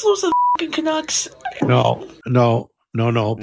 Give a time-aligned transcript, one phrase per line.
[0.00, 1.28] Let's lose the fucking Canucks.
[1.60, 3.36] No, no, no, no.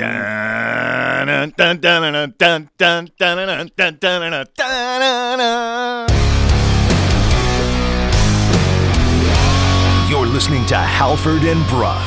[10.09, 12.03] You're listening to Halford and Brough.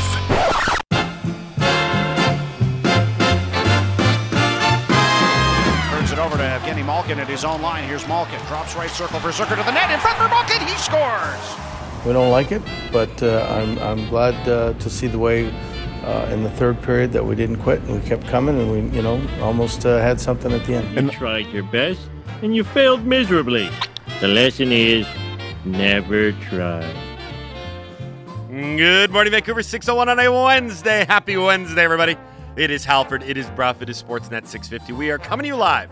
[5.91, 7.85] Turns it over to Evgeny Malkin at his own line.
[7.87, 8.41] Here's Malkin.
[8.47, 9.93] Drops right circle for Zucker to the net.
[9.93, 10.67] In front for Malkin.
[10.67, 11.70] He scores.
[12.07, 12.63] We don't like it,
[12.93, 15.53] but uh, I'm, I'm glad uh, to see the way
[16.03, 18.97] uh, in the third period that we didn't quit and we kept coming and we,
[18.97, 20.95] you know, almost uh, had something at the end.
[20.95, 22.01] You tried your best
[22.41, 23.69] and you failed miserably.
[24.21, 25.07] The lesson is
[25.67, 26.91] never try.
[28.49, 29.63] Good morning, Vancouver.
[29.63, 31.05] 601 on a Wednesday.
[31.05, 32.17] Happy Wednesday, everybody.
[32.57, 33.23] It is Halford.
[33.25, 33.77] It is Brough.
[33.79, 34.95] It is Sportsnet 650.
[34.95, 35.91] We are coming to you live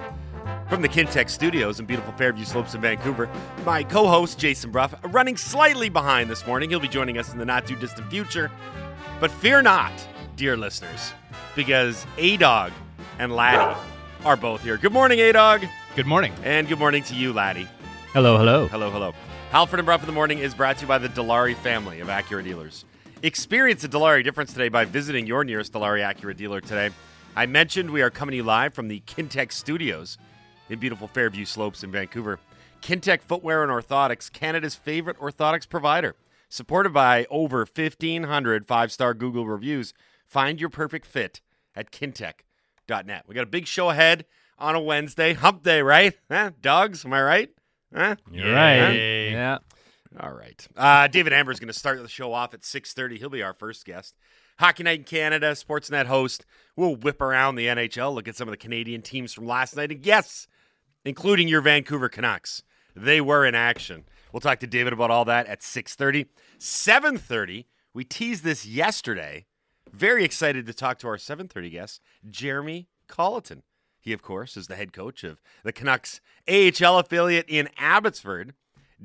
[0.69, 3.29] from the Kintec studios in beautiful Fairview Slopes in Vancouver.
[3.65, 6.71] My co host, Jason Brough, running slightly behind this morning.
[6.71, 8.51] He'll be joining us in the not too distant future.
[9.21, 9.93] But fear not,
[10.37, 11.13] dear listeners,
[11.57, 12.73] because A Dog
[13.19, 13.77] and Laddie
[14.25, 14.77] are both here.
[14.77, 15.65] Good morning, A Dog.
[15.97, 16.33] Good morning.
[16.45, 17.67] And good morning to you, Laddie.
[18.13, 18.69] Hello, hello.
[18.69, 19.15] Hello, hello.
[19.51, 22.09] Halford and Brough in the Morning is brought to you by the Dilawri family of
[22.09, 22.85] Acura dealers.
[23.23, 26.91] Experience the Dilawri difference today by visiting your nearest Dilawri Acura dealer today.
[27.35, 30.19] I mentioned we are coming to you live from the Kintec studios
[30.69, 32.39] in beautiful Fairview Slopes in Vancouver.
[32.83, 36.15] Kintec Footwear and Orthotics, Canada's favorite orthotics provider.
[36.49, 39.93] Supported by over 1,500 five star Google reviews.
[40.27, 41.41] Find your perfect fit
[41.75, 43.25] at kintec.net.
[43.27, 44.25] We got a big show ahead
[44.59, 45.35] on a Wednesday.
[45.35, 46.15] Hump day, right?
[46.31, 46.53] Huh?
[46.61, 47.51] Dogs, am I right?
[47.95, 48.17] Huh?
[48.31, 48.81] You're right.
[48.81, 48.93] Huh?
[48.93, 49.59] Yeah.
[50.21, 50.67] All right.
[50.77, 53.19] Uh, David Amber is going to start the show off at 6.30.
[53.19, 54.17] He'll be our first guest.
[54.59, 56.45] Hockey Night in Canada, Sportsnet host.
[56.77, 59.93] We'll whip around the NHL, look at some of the Canadian teams from last night.
[59.93, 60.49] And yes,
[61.09, 62.63] including your Vancouver Canucks.
[62.95, 64.05] They were in action.
[64.33, 66.27] We'll talk to David about all that at 6.30.
[66.59, 67.65] 7.30,
[67.95, 69.47] we teased this yesterday.
[69.91, 73.63] Very excited to talk to our 7.30 guest, Jeremy Colliton.
[74.01, 78.53] He, of course, is the head coach of the Canucks AHL affiliate in Abbotsford.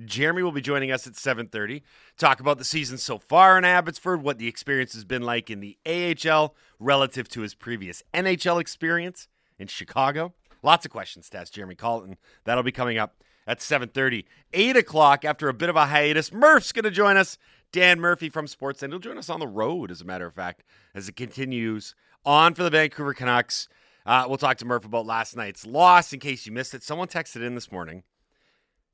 [0.06, 1.84] Jeremy will be joining us at 7:30.
[2.18, 5.59] Talk about the season so far in Abbotsford, what the experience has been like in
[5.59, 9.28] the AHL relative to his previous NHL experience
[9.59, 10.34] in Chicago.
[10.63, 12.18] Lots of questions to ask Jeremy Colliton.
[12.46, 14.25] That'll be coming up at 7:30.
[14.53, 16.31] 8 o'clock after a bit of a hiatus.
[16.31, 17.38] Murph's going to join us.
[17.72, 18.90] Dan Murphy from Sportsnet.
[18.90, 20.63] He'll join us on the road, as a matter of fact,
[20.94, 23.68] as it continues on for the Vancouver Canucks.
[24.06, 26.84] Uh, we'll talk to Murph about last night's loss in case you missed it.
[26.84, 28.03] Someone texted in this morning.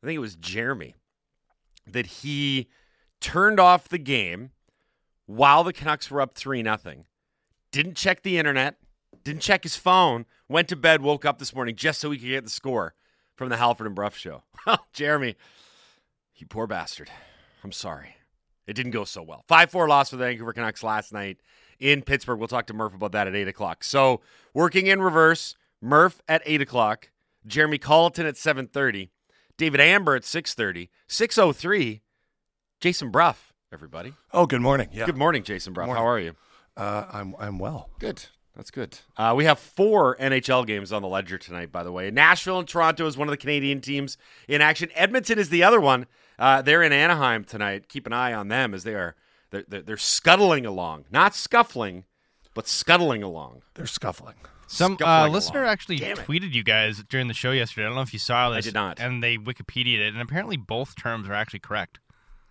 [0.02, 0.96] I think it was Jeremy,
[1.86, 2.70] that he
[3.20, 4.52] turned off the game
[5.26, 7.06] while the Canucks were up 3 nothing.
[7.72, 8.78] Didn't check the internet,
[9.30, 12.28] didn't check his phone, went to bed, woke up this morning just so he could
[12.28, 12.96] get the score
[13.36, 14.44] from the Halford and Brough show.
[14.94, 15.36] Jeremy,
[16.36, 17.12] you poor bastard.
[17.64, 18.16] I'm sorry.
[18.66, 19.44] It didn't go so well.
[19.48, 21.38] 5 4 loss for the Vancouver Canucks last night
[21.80, 22.40] in Pittsburgh.
[22.40, 23.84] We'll talk to Murph about that at 8 o'clock.
[23.84, 24.22] So,
[24.54, 27.12] working in reverse, Murph at 8 o'clock,
[27.46, 29.10] Jeremy Colliton at 7.30,
[29.58, 32.02] David Amber at 6.30, 6.03,
[32.82, 33.36] Jason Brough,
[33.72, 34.14] everybody.
[34.34, 34.90] Oh, good morning.
[34.92, 35.06] Yeah.
[35.06, 35.86] Good morning, Jason Brough.
[35.86, 36.04] Morning.
[36.04, 36.36] How are you?
[36.76, 37.90] Uh, I'm I'm well.
[38.00, 38.26] Good.
[38.60, 39.00] That's good.
[39.16, 42.12] Uh, we have four NHL games on the ledger tonight, by the way.
[42.12, 44.18] Nashville and Toronto is one of the Canadian teams
[44.50, 44.90] in action.
[44.96, 46.08] Edmonton is the other one.
[46.38, 47.88] Uh, they're in Anaheim tonight.
[47.88, 49.16] Keep an eye on them as they are
[49.52, 52.04] they're, they're, they're scuttling along, not scuffling,
[52.54, 53.62] but scuttling along.
[53.76, 54.36] They're scuffling.
[54.68, 55.72] Some uh, listener along.
[55.72, 56.28] actually Damn it.
[56.28, 57.86] tweeted you guys during the show yesterday.
[57.86, 58.66] I don't know if you saw this.
[58.66, 59.00] I did not.
[59.00, 62.00] And they Wikipedia'd it, and apparently both terms are actually correct.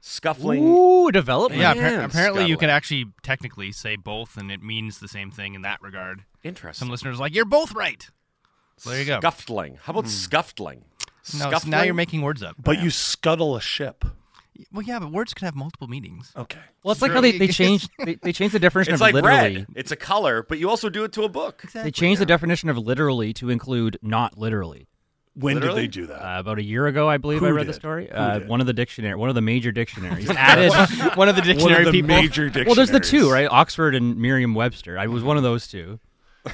[0.01, 0.63] Scuffling.
[0.63, 1.61] Ooh, development.
[1.61, 2.59] Yeah, appar- apparently you scuttling.
[2.59, 6.25] can actually technically say both, and it means the same thing in that regard.
[6.45, 6.87] Interesting.
[6.87, 8.09] Some listeners are like, you're both right.
[8.77, 9.21] So there you go.
[9.21, 9.79] Scuffling.
[9.83, 10.11] How about hmm.
[10.11, 10.85] scuffling?
[11.39, 12.57] No, so now you're making words up.
[12.59, 14.05] But you scuttle a ship.
[14.73, 16.33] Well, yeah, but words can have multiple meanings.
[16.37, 16.59] Okay.
[16.83, 19.15] Well, it's like how they, they changed they, they changed the definition It's of like
[19.15, 19.57] literally.
[19.59, 19.67] red.
[19.75, 21.65] It's a color, but you also do it to a book.
[21.73, 24.89] They changed the definition of literally to include not literally.
[25.39, 25.83] When Literally?
[25.83, 26.37] did they do that?
[26.37, 28.11] Uh, about a year ago, I believe Who I read the story.
[28.11, 30.73] Uh, one of the dictionary, one of the major dictionaries added
[31.17, 32.09] one of the dictionary the people.
[32.09, 32.67] major dictionaries.
[32.67, 33.47] Well, there's the two, right?
[33.49, 34.99] Oxford and Merriam-Webster.
[34.99, 36.01] I was one of those two,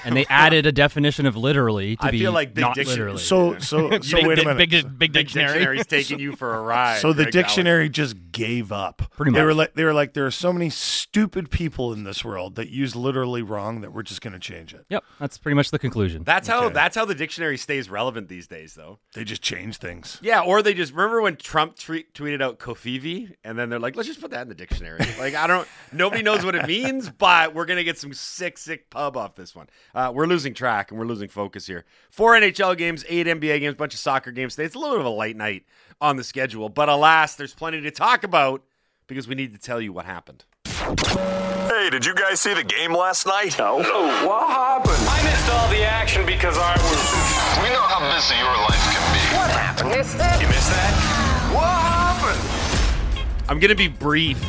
[0.04, 3.12] and they added a definition of literally to I be feel like big not dictionary-
[3.12, 3.20] literally.
[3.22, 4.58] So so so big, wait a minute.
[4.58, 5.52] Big, di- big Big dictionary.
[5.54, 7.00] dictionary's taking you for a ride.
[7.00, 7.46] so the Greg Ballard.
[7.46, 9.02] dictionary just gave up.
[9.16, 9.44] Pretty They much.
[9.46, 12.70] were like they were like there are so many stupid people in this world that
[12.70, 14.84] use literally wrong that we're just going to change it.
[14.88, 16.24] Yep, that's pretty much the conclusion.
[16.24, 16.74] That's how Okay.
[16.74, 18.98] that's how the dictionary stays relevant these days, though.
[19.14, 20.18] They just change things.
[20.22, 23.96] Yeah, or they just remember when Trump tweet, tweeted out covfefe, and then they're like,
[23.96, 27.08] "Let's just put that in the dictionary." like, I don't, nobody knows what it means,
[27.10, 29.68] but we're gonna get some sick, sick pub off this one.
[29.94, 31.84] Uh, we're losing track and we're losing focus here.
[32.10, 34.66] Four NHL games, eight NBA games, bunch of soccer games today.
[34.66, 35.64] It's a little bit of a light night
[36.00, 38.62] on the schedule, but alas, there's plenty to talk about
[39.06, 40.44] because we need to tell you what happened.
[40.66, 43.56] Hey, did you guys see the game last night?
[43.58, 43.76] No.
[43.76, 44.96] What happened?
[45.08, 47.62] I missed all the action because I was.
[47.62, 49.36] We know how busy your life can be.
[49.36, 49.90] What happened?
[49.90, 50.42] Missed it?
[50.42, 51.50] You missed that?
[51.54, 53.24] What happened?
[53.48, 54.42] I'm going to be brief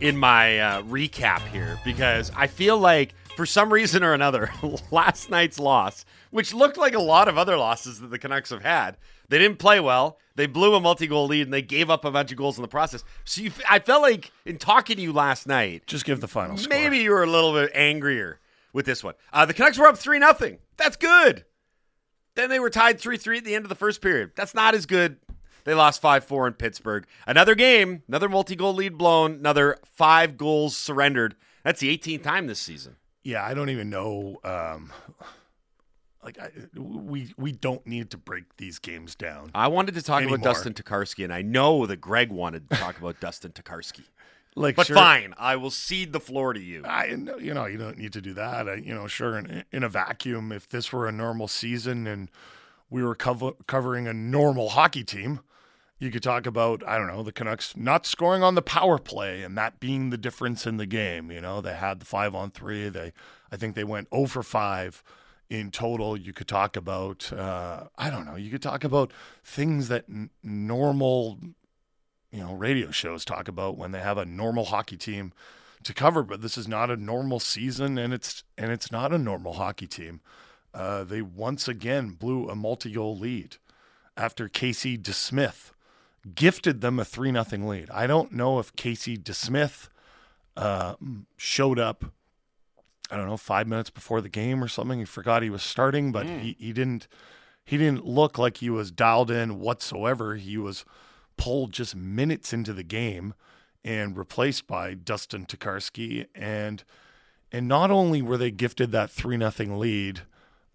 [0.00, 4.50] in my uh, recap here because I feel like for some reason or another,
[4.90, 8.62] last night's loss, which looked like a lot of other losses that the Canucks have
[8.62, 8.96] had,
[9.28, 10.18] they didn't play well.
[10.36, 12.68] They blew a multi-goal lead and they gave up a bunch of goals in the
[12.68, 13.04] process.
[13.24, 16.56] So you, I felt like in talking to you last night, Just give the final
[16.56, 16.76] score.
[16.76, 18.40] maybe you were a little bit angrier
[18.72, 19.14] with this one.
[19.32, 20.58] Uh, the Canucks were up three nothing.
[20.76, 21.44] That's good.
[22.34, 24.32] Then they were tied three three at the end of the first period.
[24.34, 25.18] That's not as good.
[25.62, 27.06] They lost five four in Pittsburgh.
[27.26, 31.36] Another game, another multi-goal lead blown, another five goals surrendered.
[31.62, 32.96] That's the 18th time this season.
[33.24, 34.36] Yeah, I don't even know.
[34.44, 34.92] Um,
[36.22, 39.50] like I, we we don't need to break these games down.
[39.54, 40.36] I wanted to talk Anymore.
[40.36, 44.02] about Dustin Tokarski, and I know that Greg wanted to talk about Dustin Tokarski.
[44.56, 46.84] Like, But sure, fine, I will cede the floor to you.
[46.84, 48.68] I you know you don't need to do that.
[48.68, 52.30] I, you know, sure in, in a vacuum, if this were a normal season and
[52.88, 55.40] we were cover, covering a normal hockey team,
[56.04, 59.42] you could talk about I don't know the Canucks not scoring on the power play
[59.42, 61.30] and that being the difference in the game.
[61.30, 62.88] You know, they had the five on three.
[62.88, 63.12] They
[63.50, 65.02] I think they went 0 for five
[65.50, 66.16] in total.
[66.16, 68.36] You could talk about uh, I don't know.
[68.36, 69.12] You could talk about
[69.42, 71.38] things that n- normal
[72.34, 75.32] you know radio shows talk about when they have a normal hockey team
[75.84, 79.18] to cover but this is not a normal season and it's and it's not a
[79.18, 80.20] normal hockey team
[80.72, 83.56] uh, they once again blew a multi-goal lead
[84.16, 85.73] after casey desmith
[86.34, 87.90] gifted them a 3 nothing lead.
[87.90, 89.88] I don't know if casey desmith
[90.56, 90.94] uh,
[91.36, 92.04] showed up
[93.10, 94.98] i don't know five minutes before the game or something.
[94.98, 97.06] He forgot he was starting but he, he didn't
[97.64, 100.36] he didn't look like he was dialed in whatsoever.
[100.36, 100.84] He was
[101.36, 103.34] pulled just minutes into the game
[103.84, 106.26] and replaced by Dustin Tokarski.
[106.34, 106.84] And
[107.52, 110.22] and not only were they gifted that 3 nothing lead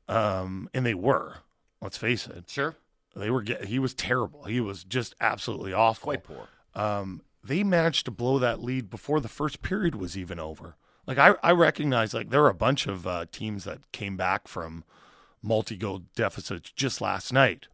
[0.07, 1.37] um and they were
[1.81, 2.49] let's face it.
[2.49, 2.75] Sure.
[3.15, 6.47] They were get, he was terrible he was just absolutely awful Quite poor.
[6.75, 10.75] um they managed to blow that lead before the first period was even over
[11.07, 14.47] like I I recognize like there are a bunch of uh, teams that came back
[14.47, 14.83] from
[15.41, 17.67] multi-goal deficits just last night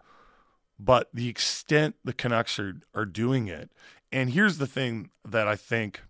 [0.80, 3.72] but the extent the Canucks are are doing it.
[4.12, 6.02] And here's the thing that I think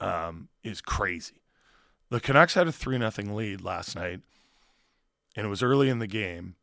[0.00, 1.42] um, is crazy:
[2.10, 4.20] the Canucks had a three nothing lead last night,
[5.36, 6.56] and it was early in the game.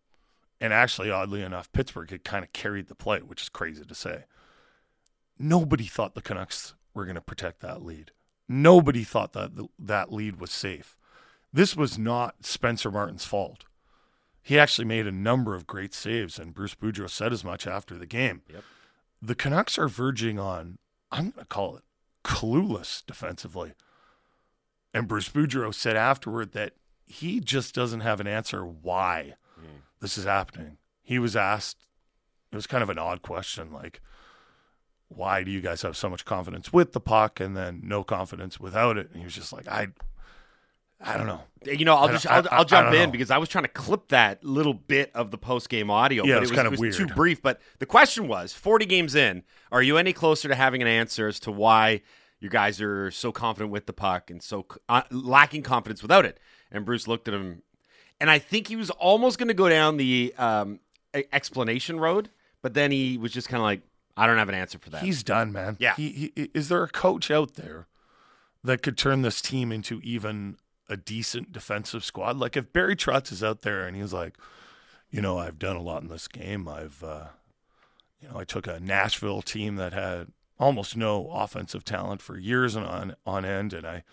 [0.61, 3.95] And actually, oddly enough, Pittsburgh had kind of carried the play, which is crazy to
[3.95, 4.23] say.
[5.37, 8.11] Nobody thought the Canucks were going to protect that lead.
[8.47, 10.95] Nobody thought that the, that lead was safe.
[11.51, 13.65] This was not Spencer Martin's fault
[14.41, 17.97] he actually made a number of great saves, and Bruce Boudreau said as much after
[17.97, 18.41] the game.
[18.51, 18.63] Yep.
[19.21, 20.79] The Canucks are verging on,
[21.11, 21.83] I'm going to call it
[22.23, 23.73] clueless defensively.
[24.93, 26.73] And Bruce Boudreau said afterward that
[27.05, 29.35] he just doesn't have an answer why
[30.01, 30.77] this is happening.
[31.01, 31.87] He was asked,
[32.51, 34.01] it was kind of an odd question, like,
[35.07, 38.59] why do you guys have so much confidence with the puck and then no confidence
[38.59, 39.09] without it?
[39.11, 39.89] And he was just like, I,
[41.03, 41.41] I don't know.
[41.65, 43.11] You know, I'll just I'll, I'll jump in know.
[43.11, 46.25] because I was trying to clip that little bit of the post game audio.
[46.25, 47.41] Yeah, but it was it was, kinda it was too brief.
[47.41, 51.27] But the question was: forty games in, are you any closer to having an answer
[51.27, 52.01] as to why
[52.39, 56.39] you guys are so confident with the puck and so uh, lacking confidence without it?
[56.71, 57.63] And Bruce looked at him,
[58.21, 60.79] and I think he was almost going to go down the um,
[61.33, 62.29] explanation road,
[62.61, 63.81] but then he was just kind of like,
[64.15, 65.75] "I don't have an answer for that." He's done, man.
[65.79, 65.95] Yeah.
[65.95, 67.87] He, he, is there a coach out there
[68.63, 72.37] that could turn this team into even a decent defensive squad?
[72.37, 74.37] Like if Barry Trotz is out there and he's like,
[75.09, 76.67] you know, I've done a lot in this game.
[76.67, 77.29] I've, uh,
[78.21, 80.27] you know, I took a Nashville team that had
[80.59, 84.03] almost no offensive talent for years and on on end, and I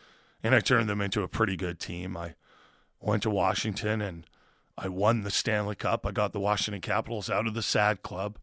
[0.42, 2.16] and I turned them into a pretty good team.
[2.16, 2.36] I
[3.00, 4.26] went to Washington and
[4.76, 6.06] I won the Stanley Cup.
[6.06, 8.38] I got the Washington Capitals out of the sad club.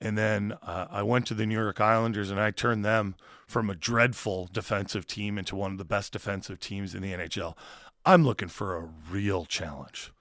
[0.00, 3.14] And then uh, I went to the New York Islanders and I turned them
[3.46, 7.56] from a dreadful defensive team into one of the best defensive teams in the NHL.
[8.04, 10.12] I'm looking for a real challenge.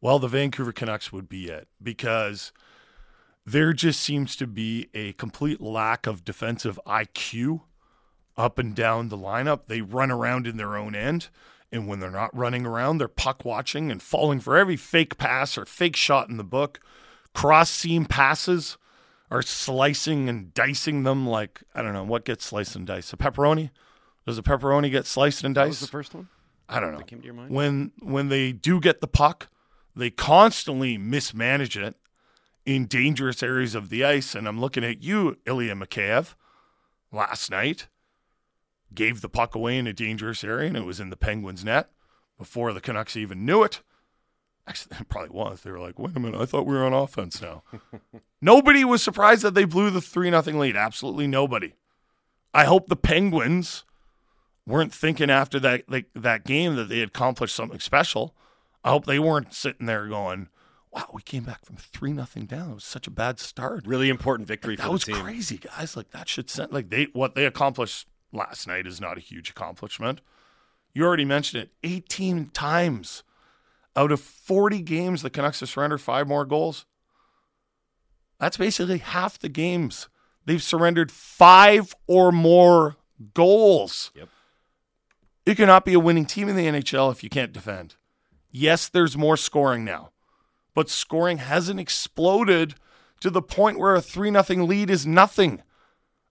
[0.00, 2.52] Well, the Vancouver Canucks would be it because
[3.44, 7.62] there just seems to be a complete lack of defensive IQ
[8.36, 9.62] up and down the lineup.
[9.66, 11.28] They run around in their own end.
[11.70, 15.58] And when they're not running around, they're puck watching and falling for every fake pass
[15.58, 16.80] or fake shot in the book.
[17.34, 18.78] Cross seam passes
[19.30, 23.12] are slicing and dicing them like, I don't know, what gets sliced and diced?
[23.12, 23.70] A pepperoni?
[24.26, 25.90] Does a pepperoni get sliced and That was diced?
[25.90, 26.28] the first one.
[26.70, 26.98] I don't know.
[26.98, 27.50] That came to your mind?
[27.50, 29.48] When when they do get the puck,
[29.94, 31.96] they constantly mismanage it
[32.64, 34.34] in dangerous areas of the ice.
[34.34, 36.34] And I'm looking at you, Ilya Mikheyev,
[37.12, 37.88] last night.
[38.94, 41.90] Gave the puck away in a dangerous area, and it was in the Penguins' net
[42.38, 43.82] before the Canucks even knew it.
[44.66, 45.60] Actually, it probably was.
[45.62, 47.62] They were like, "Wait a minute, I thought we were on offense now."
[48.42, 50.76] nobody was surprised that they blew the three nothing lead.
[50.76, 51.74] Absolutely nobody.
[52.54, 53.84] I hope the Penguins
[54.66, 58.34] weren't thinking after that like, that game that they had accomplished something special.
[58.84, 60.48] I hope they weren't sitting there going,
[60.92, 62.70] "Wow, we came back from three nothing down.
[62.70, 65.16] It was such a bad start." Really important victory Like, for that was team.
[65.16, 65.96] crazy, guys.
[65.96, 69.50] Like that should send like they what they accomplished last night is not a huge
[69.50, 70.20] accomplishment.
[70.94, 71.70] You already mentioned it.
[71.84, 73.22] 18 times
[73.96, 76.86] out of 40 games, the Canucks have surrendered five more goals.
[78.38, 80.08] That's basically half the games.
[80.44, 82.96] They've surrendered five or more
[83.34, 84.10] goals.
[84.14, 84.28] Yep.
[85.46, 87.96] You cannot be a winning team in the NHL if you can't defend.
[88.50, 90.10] Yes, there's more scoring now,
[90.74, 92.74] but scoring hasn't exploded
[93.20, 95.62] to the point where a 3 0 lead is nothing.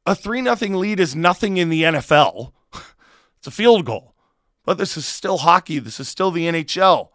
[0.07, 2.53] A 3 nothing lead is nothing in the NFL.
[3.37, 4.15] it's a field goal.
[4.63, 5.79] But this is still hockey.
[5.79, 7.09] This is still the NHL.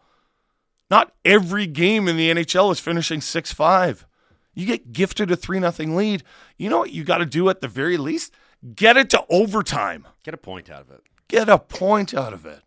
[0.90, 4.06] Not every game in the NHL is finishing 6 5.
[4.54, 6.22] You get gifted a 3 nothing lead.
[6.58, 8.34] You know what you got to do at the very least?
[8.74, 10.06] Get it to overtime.
[10.22, 11.00] Get a point out of it.
[11.28, 12.60] Get a point out of it.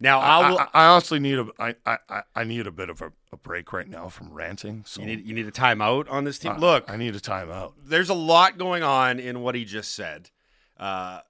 [0.00, 0.58] Now I, will.
[0.58, 3.72] I, I honestly need a I, I I need a bit of a, a break
[3.72, 4.84] right now from ranting.
[4.86, 6.52] So you need you need a timeout on this team.
[6.52, 7.72] uh, Look, I need a timeout.
[7.84, 10.30] there's a lot going on in what he just said.
[10.78, 11.20] Uh,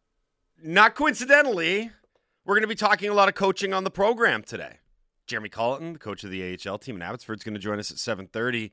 [0.62, 1.90] not coincidentally,
[2.44, 4.78] we're going to be talking a lot of coaching on the program today.
[5.26, 7.90] Jeremy Colliton, the coach of the AHL team in Abbotsford, is going to join us
[7.90, 8.70] at 7:30,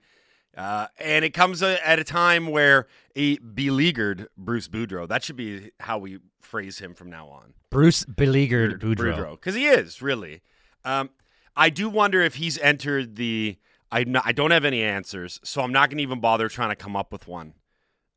[0.57, 5.07] uh, and it comes a, at a time where a beleaguered Bruce Boudreau.
[5.07, 7.53] That should be how we phrase him from now on.
[7.69, 9.31] Bruce beleaguered Boudreau.
[9.31, 10.41] because he is really.
[10.83, 11.11] Um,
[11.55, 13.58] I do wonder if he's entered the.
[13.93, 16.96] I don't have any answers, so I'm not going to even bother trying to come
[16.96, 17.55] up with one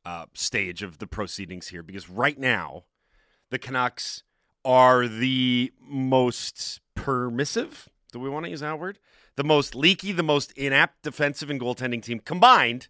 [0.05, 2.85] uh, stage of the proceedings here because right now,
[3.51, 4.23] the Canucks
[4.65, 7.89] are the most permissive.
[8.13, 9.01] Do we want to use that word?
[9.37, 12.87] The most leaky, the most inept defensive and goaltending team combined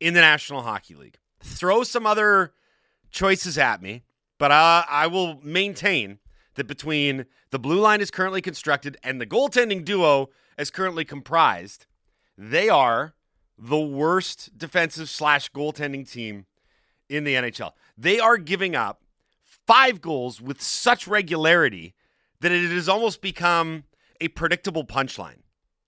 [0.00, 1.18] in the National Hockey League.
[1.40, 2.52] Throw some other
[3.10, 4.04] choices at me,
[4.38, 6.20] but uh, I will maintain
[6.58, 11.86] that between the blue line is currently constructed and the goaltending duo is currently comprised,
[12.36, 13.14] they are
[13.56, 16.46] the worst defensive slash goaltending team
[17.08, 17.72] in the NHL.
[17.96, 19.02] They are giving up
[19.66, 21.94] five goals with such regularity
[22.40, 23.84] that it has almost become
[24.20, 25.42] a predictable punchline.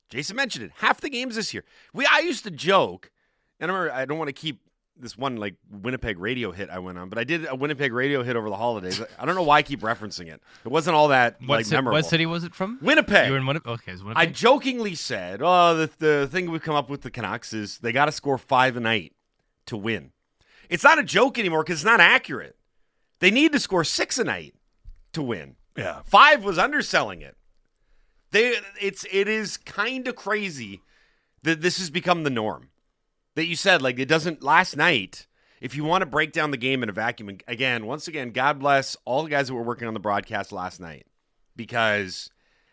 [0.08, 0.72] Jason mentioned it.
[0.76, 1.64] Half the games this year.
[1.94, 3.10] We I used to joke,
[3.58, 4.60] and I remember I don't want to keep
[5.00, 8.22] this one like Winnipeg radio hit I went on, but I did a Winnipeg radio
[8.22, 9.00] hit over the holidays.
[9.18, 10.42] I don't know why I keep referencing it.
[10.64, 11.96] It wasn't all that What, like ci- memorable.
[11.98, 12.78] what city was it from?
[12.82, 13.26] Winnipeg.
[13.26, 13.68] You were in Winnipeg.
[13.72, 17.52] Okay, it's I jokingly said, "Oh, the the thing we've come up with the Canucks
[17.52, 19.12] is they got to score five a night
[19.66, 20.12] to win."
[20.68, 22.56] It's not a joke anymore because it's not accurate.
[23.18, 24.54] They need to score six a night
[25.12, 25.56] to win.
[25.76, 26.00] Yeah.
[26.04, 27.36] Five was underselling it.
[28.30, 30.82] They it's it is kind of crazy
[31.42, 32.69] that this has become the norm.
[33.40, 35.26] That you said like it doesn't last night.
[35.62, 38.32] If you want to break down the game in a vacuum, and again, once again,
[38.32, 41.06] God bless all the guys that were working on the broadcast last night
[41.56, 42.30] because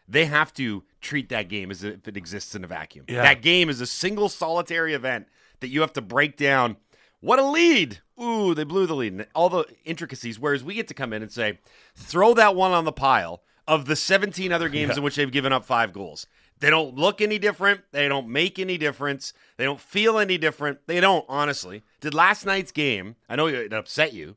[0.09, 3.05] they have to treat that game as if it exists in a vacuum.
[3.07, 3.21] Yeah.
[3.23, 5.27] That game is a single solitary event
[5.61, 6.75] that you have to break down.
[7.21, 7.99] What a lead!
[8.21, 9.13] Ooh, they blew the lead.
[9.13, 10.37] And all the intricacies.
[10.37, 11.59] Whereas we get to come in and say,
[11.95, 14.97] throw that one on the pile of the 17 other games Yeah.
[14.97, 16.27] in which they've given up five goals.
[16.59, 17.81] They don't look any different.
[17.91, 19.33] They don't make any difference.
[19.57, 20.79] They don't feel any different.
[20.87, 21.83] They don't, honestly.
[22.01, 24.35] Did last night's game, I know it upset you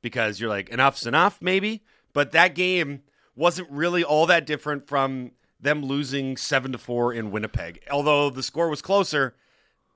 [0.00, 1.82] because you're like, enough's enough, maybe.
[2.12, 3.02] But that game
[3.36, 7.80] wasn't really all that different from them losing seven to four in Winnipeg.
[7.90, 9.34] Although the score was closer,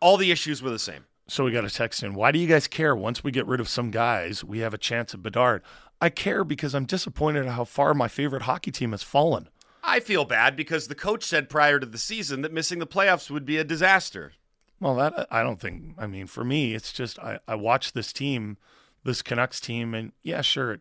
[0.00, 1.06] all the issues were the same.
[1.28, 2.14] So we got a text in.
[2.14, 2.94] Why do you guys care?
[2.94, 5.62] Once we get rid of some guys, we have a chance at Bedard.
[6.00, 9.48] I care because I'm disappointed at how far my favorite hockey team has fallen.
[9.82, 13.30] I feel bad because the coach said prior to the season that missing the playoffs
[13.30, 14.32] would be a disaster.
[14.80, 15.94] Well, that I don't think.
[15.98, 18.56] I mean, for me, it's just I, I watch this team,
[19.04, 20.80] this Canucks team, and yeah, sure, it,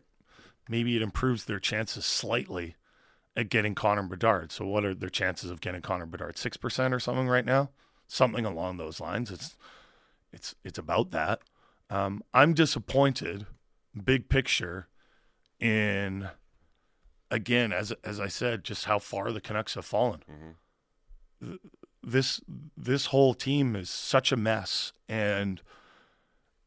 [0.68, 2.76] maybe it improves their chances slightly
[3.36, 4.52] at getting Connor Bedard.
[4.52, 6.36] So, what are their chances of getting Connor Bedard?
[6.36, 7.70] Six percent or something right now,
[8.08, 9.30] something along those lines.
[9.30, 9.56] It's
[10.32, 11.40] it's it's about that.
[11.90, 13.46] Um, I'm disappointed,
[14.04, 14.88] big picture,
[15.60, 16.28] in
[17.32, 20.22] again as as I said, just how far the Canucks have fallen.
[22.02, 22.40] This
[22.76, 24.92] this whole team is such a mess.
[25.08, 25.60] And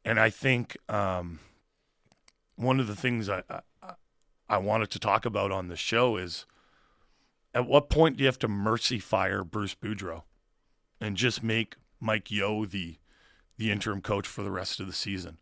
[0.03, 1.39] and I think um,
[2.55, 3.62] one of the things I, I
[4.50, 6.45] I wanted to talk about on the show is
[7.53, 10.24] at what point do you have to mercy fire Bruce Boudreau
[11.00, 12.98] and just make Mike Yeo the
[13.57, 15.38] the interim coach for the rest of the season?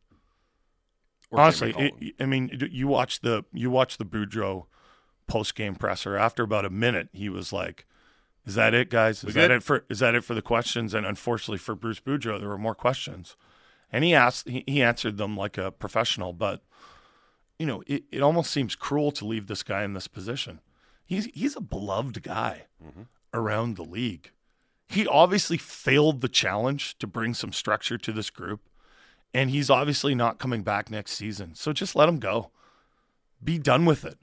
[1.32, 4.66] Or Honestly, it, I mean, you watch the you watch the Boudreau
[5.28, 6.18] post game presser.
[6.18, 7.86] After about a minute, he was like,
[8.46, 9.24] "Is that it, guys?
[9.24, 12.40] Is that it for is that it for the questions?" And unfortunately for Bruce Boudreau,
[12.40, 13.36] there were more questions,
[13.92, 16.34] and he asked he, he answered them like a professional.
[16.34, 16.62] But
[17.60, 20.60] you know, it, it almost seems cruel to leave this guy in this position.
[21.06, 23.04] He's he's a beloved guy mm-hmm.
[23.34, 24.32] around the league.
[24.88, 28.62] He obviously failed the challenge to bring some structure to this group,
[29.34, 31.56] and he's obviously not coming back next season.
[31.56, 32.52] So just let him go.
[33.44, 34.18] Be done with it.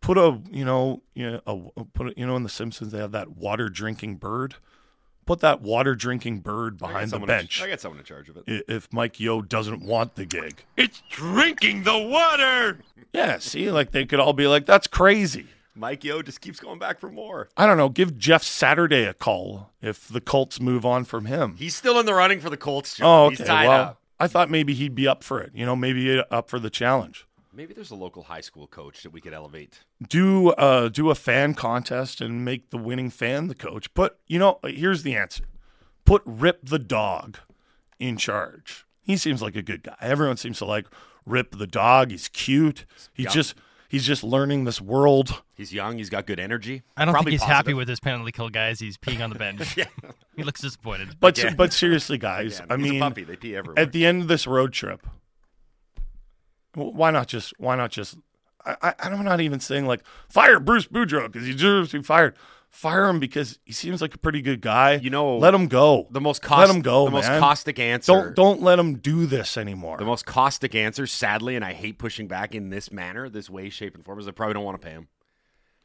[0.00, 2.98] Put a you know you know a, put a, you know in the Simpsons they
[2.98, 4.54] have that water drinking bird.
[5.26, 7.62] Put that water drinking bird behind the someone in- bench.
[7.62, 8.64] I got someone in charge of it.
[8.66, 12.80] If Mike Yeo doesn't want the gig, It's drinking the water.
[13.12, 13.38] yeah.
[13.38, 16.98] See, like they could all be like, "That's crazy." Mike Yeo just keeps going back
[16.98, 17.48] for more.
[17.56, 17.88] I don't know.
[17.88, 21.54] Give Jeff Saturday a call if the Colts move on from him.
[21.56, 22.96] He's still in the running for the Colts.
[22.96, 23.04] Joe.
[23.26, 23.46] oh, He's okay.
[23.48, 24.00] tied Well, up.
[24.18, 25.52] I thought maybe he'd be up for it.
[25.54, 27.26] You know, maybe up for the challenge.
[27.52, 29.80] Maybe there's a local high school coach that we could elevate.
[30.08, 33.92] Do uh, do a fan contest and make the winning fan the coach.
[33.94, 35.44] But you know, here's the answer:
[36.04, 37.38] put Rip the dog
[37.98, 38.86] in charge.
[39.02, 39.96] He seems like a good guy.
[40.00, 40.86] Everyone seems to like
[41.26, 42.10] Rip the dog.
[42.12, 42.86] He's cute.
[43.12, 43.34] He's young.
[43.34, 43.54] just
[43.88, 45.42] he's just learning this world.
[45.54, 45.98] He's young.
[45.98, 46.82] He's got good energy.
[46.96, 48.78] I don't Probably think he's happy with his penalty kill guys.
[48.78, 49.76] He's peeing on the bench.
[49.76, 49.86] Yeah.
[50.36, 51.16] He looks disappointed.
[51.20, 51.56] But Again.
[51.56, 53.24] but seriously, guys, Again, I he's a mean, puppy.
[53.24, 53.82] They pee everywhere.
[53.82, 55.19] at the end of this road trip, w-
[56.74, 58.16] why not just why not just?
[58.64, 62.04] I, I, I'm not even saying like fire Bruce Boudreau because he deserves to be
[62.04, 62.36] fired.
[62.68, 64.94] Fire him because he seems like a pretty good guy.
[64.94, 66.06] You know, let him go.
[66.10, 67.06] the most let him go.
[67.06, 68.12] The most caustic answer.
[68.12, 69.96] Don't don't let him do this anymore.
[69.98, 73.70] The most caustic answer, sadly, and I hate pushing back in this manner, this way,
[73.70, 75.08] shape, and form, is they probably don't want to pay him.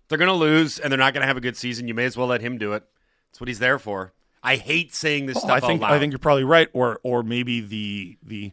[0.07, 1.87] They're going to lose, and they're not going to have a good season.
[1.87, 2.83] You may as well let him do it.
[3.31, 4.13] That's what he's there for.
[4.43, 5.81] I hate saying this Oh, stuff I think.
[5.81, 6.67] I think you're probably right.
[6.73, 8.51] Or or maybe the the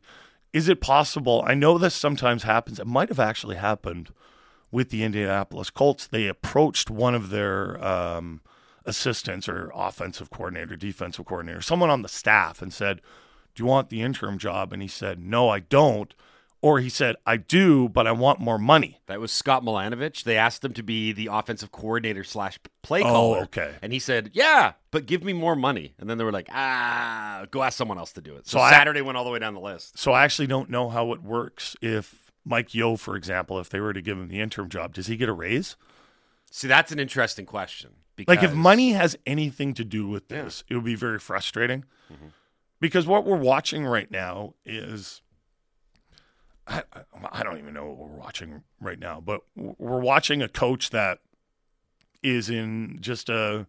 [0.52, 1.42] is it possible?
[1.46, 2.78] I know this sometimes happens.
[2.78, 4.10] It might have actually happened
[4.70, 6.06] with the Indianapolis Colts.
[6.06, 8.40] They approached one of their um,
[8.84, 13.00] assistants or offensive coordinator, defensive coordinator, someone on the staff, and said,
[13.54, 16.14] "Do you want the interim job?" And he said, "No, I don't."
[16.62, 20.22] Or he said, "I do, but I want more money." That was Scott Milanovich.
[20.22, 23.38] They asked him to be the offensive coordinator slash play Oh, caller.
[23.42, 23.74] okay.
[23.82, 27.46] And he said, "Yeah, but give me more money." And then they were like, "Ah,
[27.50, 29.40] go ask someone else to do it." So, So I- Saturday went all the way
[29.40, 29.98] down the list.
[29.98, 31.74] So I actually don't know how it works.
[31.82, 35.08] If Mike Yeo, for example, if they were to give him the interim job, does
[35.08, 35.76] he get a raise?
[36.50, 37.90] See, that's an interesting question.
[38.14, 41.86] Because Like if money has anything to do with this, it would be very frustrating.
[42.12, 42.26] Mm-hmm.
[42.78, 45.21] Because what we're watching right now is
[46.66, 46.82] I,
[47.32, 51.18] I- don't even know what we're watching right now, but we're watching a coach that
[52.22, 53.66] is in just a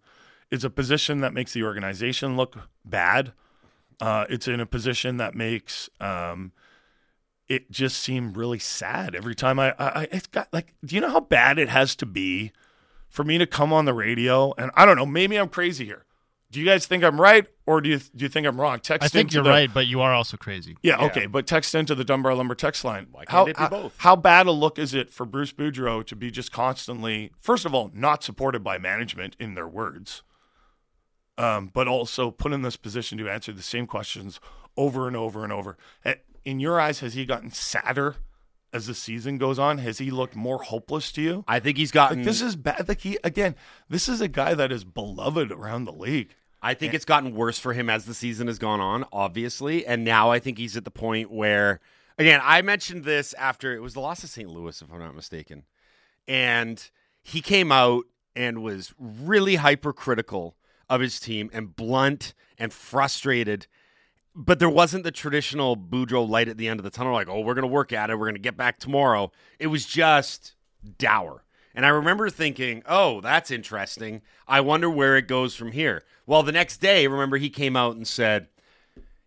[0.52, 3.34] is a position that makes the organization look bad.
[4.00, 6.52] Uh, it's in a position that makes um,
[7.48, 11.10] it just seem really sad every time I, I it's got like do you know
[11.10, 12.52] how bad it has to be
[13.10, 16.06] for me to come on the radio and I don't know maybe I'm crazy here.
[16.54, 18.80] Do you guys think I'm right or do you do you think I'm wrong?
[18.80, 20.78] Text I think into you're the- right, but you are also crazy.
[20.84, 21.06] Yeah, Yeah.
[21.08, 23.08] okay, but text into the Dunbar Lumber text line.
[23.12, 23.96] Why can't how, it be both?
[23.98, 27.74] How bad a look is it for Bruce Boudreau to be just constantly, first of
[27.74, 30.22] all, not supported by management in their words,
[31.38, 34.40] um, but also put in this position to answer the same questions
[34.78, 35.76] over and over and over.
[36.46, 38.18] In your eyes, has he gotten sadder
[38.72, 39.80] as the season goes on?
[39.80, 41.44] Has he looked more hopeless to you?
[41.48, 42.20] I think he's gotten.
[42.20, 42.88] Like this is bad.
[42.88, 43.56] Like he again,
[43.90, 46.30] this is a guy that is beloved around the league.
[46.64, 49.86] I think it's gotten worse for him as the season has gone on, obviously.
[49.86, 51.82] And now I think he's at the point where,
[52.18, 54.50] again, I mentioned this after it was the loss of St.
[54.50, 55.66] Louis, if I'm not mistaken.
[56.26, 56.90] And
[57.22, 60.56] he came out and was really hypercritical
[60.90, 63.68] of his team and blunt and frustrated.
[64.34, 67.42] But there wasn't the traditional Boudreau light at the end of the tunnel, like, oh,
[67.42, 68.18] we're going to work at it.
[68.18, 69.32] We're going to get back tomorrow.
[69.60, 70.56] It was just
[70.98, 71.44] dour.
[71.76, 74.22] And I remember thinking, oh, that's interesting.
[74.48, 76.04] I wonder where it goes from here.
[76.26, 78.48] Well, the next day, remember, he came out and said,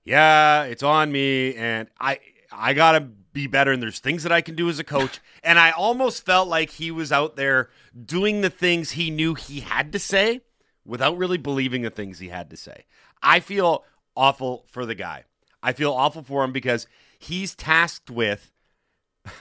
[0.04, 1.54] yeah, it's on me.
[1.54, 2.20] And I,
[2.52, 3.72] I got to be better.
[3.72, 5.20] And there's things that I can do as a coach.
[5.42, 7.68] and I almost felt like he was out there
[8.04, 10.40] doing the things he knew he had to say
[10.84, 12.84] without really believing the things he had to say.
[13.22, 13.84] I feel
[14.16, 15.24] awful for the guy.
[15.62, 16.86] I feel awful for him because
[17.18, 18.52] he's tasked with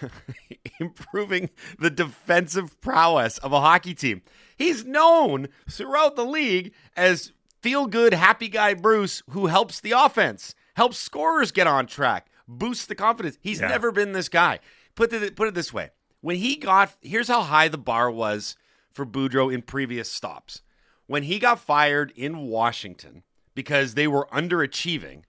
[0.80, 4.22] improving the defensive prowess of a hockey team.
[4.58, 10.56] He's known throughout the league as feel good, happy guy Bruce who helps the offense,
[10.76, 13.38] helps scorers get on track, boosts the confidence.
[13.42, 13.68] He's Yeah.
[13.70, 14.60] never been this guy.
[14.96, 15.90] Put it, put it this way
[16.22, 18.56] when he got, here's how high the bar was
[18.92, 20.62] for Boudreau in previous stops.
[21.08, 25.24] When he got fired in Washington because they were underachieving,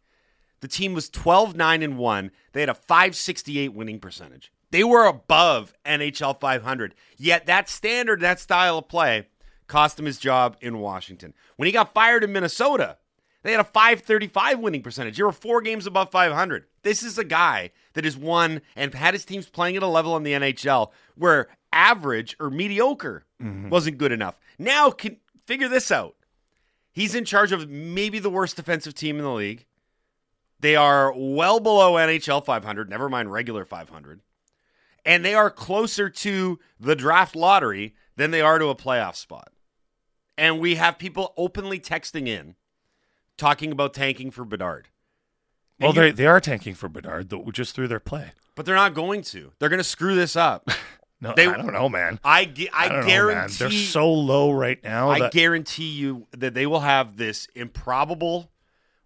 [0.60, 2.30] the team was 12 9 and 1.
[2.52, 4.52] They had a 568 winning percentage.
[4.70, 6.94] They were above NHL 500.
[7.16, 9.28] Yet that standard, that style of play
[9.66, 11.34] cost him his job in Washington.
[11.56, 12.98] When he got fired in Minnesota,
[13.42, 15.16] they had a 535 winning percentage.
[15.16, 16.66] They were four games above 500.
[16.82, 20.16] This is a guy that has won and had his teams playing at a level
[20.16, 23.68] in the NHL where average or mediocre mm-hmm.
[23.68, 24.40] wasn't good enough.
[24.58, 26.16] Now, can figure this out.
[26.92, 29.66] He's in charge of maybe the worst defensive team in the league.
[30.60, 34.20] They are well below NHL 500, never mind regular 500.
[35.04, 39.52] And they are closer to the draft lottery than they are to a playoff spot.
[40.38, 42.56] And we have people openly texting in
[43.36, 44.88] talking about tanking for Bedard.
[45.78, 48.32] Well, And you- they they are tanking for Bedard though, just through their play.
[48.54, 49.52] but they're not going to.
[49.58, 50.68] They're going to screw this up.
[51.18, 52.20] No, They- I don't know, man.
[52.22, 52.40] I,
[52.74, 53.70] I, I, guarantee man.
[53.70, 55.08] They're so low right now.
[55.08, 58.50] I that, guarantee you that they will have this improbable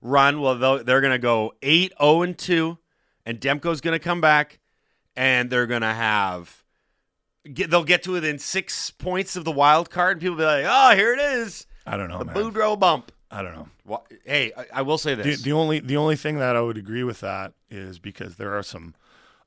[0.00, 0.40] run.
[0.40, 2.78] Well, they're going to go 8 0 and 2,
[3.26, 4.58] and Demko's going to come back,
[5.16, 6.62] and they're going to have.
[7.52, 10.64] Get, they'll get to within six points of the wild card, and people be like,
[10.68, 11.66] oh, here it is.
[11.86, 12.34] I don't know, The man.
[12.34, 13.12] Boudreau bump.
[13.30, 13.68] I don't know.
[13.86, 15.42] Well, hey, I, I will say The, this.
[15.42, 18.62] the only the only thing that I would agree with that is because there are
[18.62, 18.94] some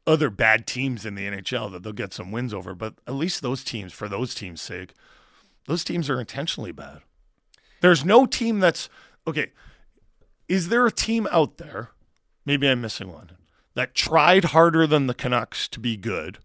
[0.08, 3.42] other bad teams in the NHL that they'll get some wins over, but at least
[3.42, 4.94] those teams, for those teams' sake,
[5.68, 7.02] those teams are intentionally bad.
[7.82, 8.90] There's no team that's
[9.28, 9.52] okay.
[10.48, 11.92] Is there a team out there?
[12.46, 13.32] Maybe I'm missing one
[13.76, 16.40] that tried harder than the Canucks to be good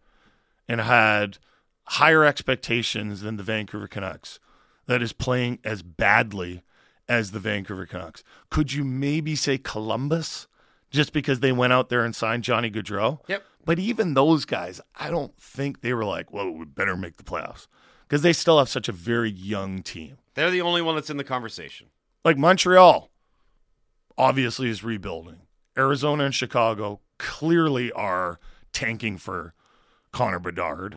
[0.69, 1.39] and had
[1.85, 4.39] higher expectations than the Vancouver Canucks
[4.87, 6.63] that is playing as badly
[7.09, 8.23] as the Vancouver Canucks.
[8.51, 10.47] Could you maybe say Columbus
[10.91, 13.21] just because they went out there and signed Johnny Gaudreau?
[13.29, 13.43] Yep.
[13.65, 17.25] But even those guys, I don't think they were like, well, we better make the
[17.25, 17.67] playoffs
[18.07, 20.19] because they still have such a very young team.
[20.35, 21.89] They're the only one that's in the conversation.
[22.25, 23.11] Like Montreal,
[24.19, 25.43] obviously, is rebuilding.
[25.79, 28.39] Arizona and Chicago clearly are
[28.73, 29.55] tanking for
[30.13, 30.97] Connor Bedard.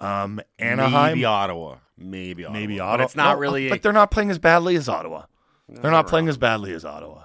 [0.00, 1.76] Um, Anaheim, Maybe Ottawa.
[1.96, 2.58] Maybe Ottawa.
[2.60, 3.04] maybe But Ottawa.
[3.06, 5.24] it's not No, really But they're not playing as badly as Ottawa.
[5.68, 7.24] they're not playing as badly as Ottawa.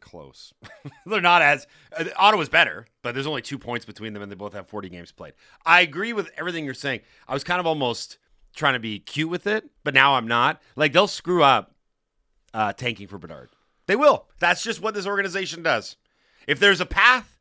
[0.00, 0.52] close.
[1.06, 4.36] They're not as uh, Ottawa's better, but there's only two points between them, and they
[4.36, 5.34] both have 40 games played.
[5.66, 7.00] I agree with everything you're saying.
[7.28, 8.16] I was kind of almost
[8.56, 10.60] trying to be cute with it, but now I'm not.
[10.74, 11.74] Like they'll screw up
[12.54, 13.50] uh, tanking for Bedard.
[13.86, 14.26] They will.
[14.38, 15.96] That's just what this organization does.
[16.46, 17.38] If there's a path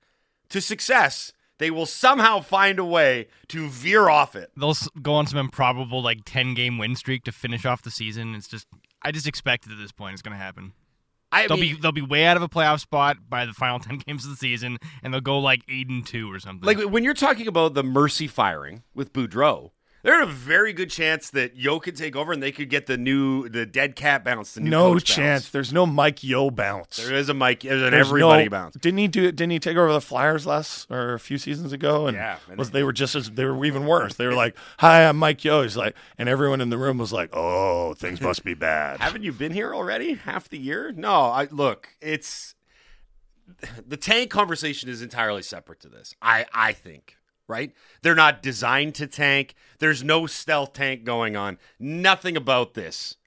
[0.49, 4.51] to success, they will somehow find a way to veer off it.
[4.57, 8.35] They'll go on some improbable like ten game win streak to finish off the season.
[8.35, 8.67] It's just
[9.01, 10.13] I just expect it at this point.
[10.13, 10.73] It's going to happen.
[11.31, 13.79] I they'll mean, be they'll be way out of a playoff spot by the final
[13.79, 16.65] ten games of the season, and they'll go like eight and two or something.
[16.65, 19.71] Like when you're talking about the mercy firing with Boudreau,
[20.03, 22.97] there's a very good chance that Yeo could take over and they could get the
[22.97, 24.53] new the dead cat bounce.
[24.53, 25.43] The new No chance.
[25.45, 25.49] bounce.
[25.49, 26.97] There's no Mike Yeo bounce.
[26.97, 27.61] There is a Mike.
[27.61, 28.75] There's an There's everybody no- bounce.
[28.75, 29.31] Didn't he do?
[29.31, 32.07] Didn't he take over the Flyers last or a few seasons ago?
[32.07, 34.15] And Yeah, was they were just as they were even worse.
[34.15, 37.13] They were like, "Hi, I'm Mike Yeo." He's like, and everyone in the room was
[37.13, 40.15] like, "Oh, things must be bad." Haven't you been here already?
[40.15, 40.91] Half the year?
[40.91, 41.13] No.
[41.13, 41.89] I look.
[42.01, 42.55] It's
[43.87, 46.13] the tank conversation is entirely separate to this.
[46.21, 47.17] I I think.
[47.53, 47.71] Right?
[48.01, 49.53] They're not designed to tank.
[49.77, 51.59] There's no stealth tank going on.
[51.79, 53.17] Nothing about this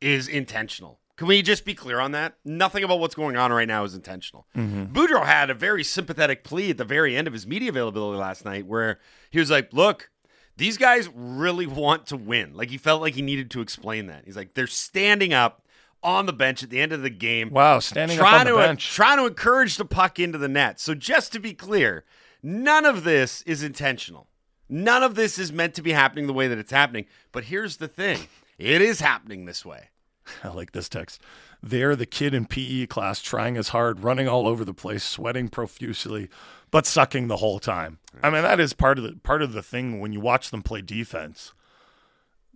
[0.00, 1.00] is intentional.
[1.16, 2.36] Can we just be clear on that?
[2.42, 4.46] Nothing about what's going on right now is intentional.
[4.56, 4.94] Mm-hmm.
[4.94, 8.46] Boudreau had a very sympathetic plea at the very end of his media availability last
[8.46, 8.98] night where
[9.30, 10.10] he was like, look,
[10.56, 12.54] these guys really want to win.
[12.54, 14.24] Like he felt like he needed to explain that.
[14.24, 15.66] He's like, they're standing up
[16.02, 17.50] on the bench at the end of the game.
[17.50, 18.90] Wow, standing up on the to, bench.
[18.90, 20.80] Trying to encourage the puck into the net.
[20.80, 22.04] So just to be clear,
[22.46, 24.28] none of this is intentional.
[24.68, 27.06] None of this is meant to be happening the way that it's happening.
[27.32, 28.20] But here's the thing.
[28.58, 29.90] It is happening this way.
[30.44, 31.20] I like this text.
[31.62, 35.48] They're the kid in PE class trying as hard, running all over the place, sweating
[35.48, 36.28] profusely,
[36.70, 37.98] but sucking the whole time.
[38.22, 40.62] I mean, that is part of the part of the thing when you watch them
[40.62, 41.52] play defense.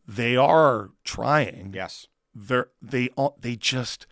[0.07, 1.73] They are trying.
[1.75, 2.07] Yes.
[2.35, 4.07] They're they all they just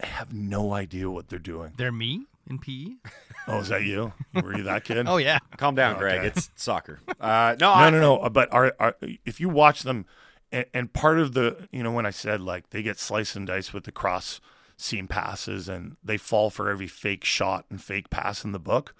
[0.00, 1.72] have no idea what they're doing.
[1.76, 2.86] they're me in PE.
[3.48, 4.12] Oh, is that you?
[4.34, 5.06] Were you that kid?
[5.08, 6.00] Oh yeah, Calm down, Okay.
[6.00, 6.24] Greg.
[6.24, 6.98] It's soccer.
[7.20, 8.28] Uh, no, No, I, no, no.
[8.28, 10.04] But are, are if you watch them,
[10.50, 13.46] and, and part of the, you know, when I said like they get sliced and
[13.46, 14.40] diced with the cross
[14.76, 18.96] seam passes, and they fall for every fake shot and fake pass in the book.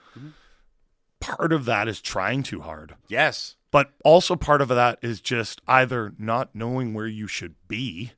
[1.18, 3.56] Part of that is trying too hard, Yes.
[3.72, 8.12] but also part of that is just either not knowing where you should be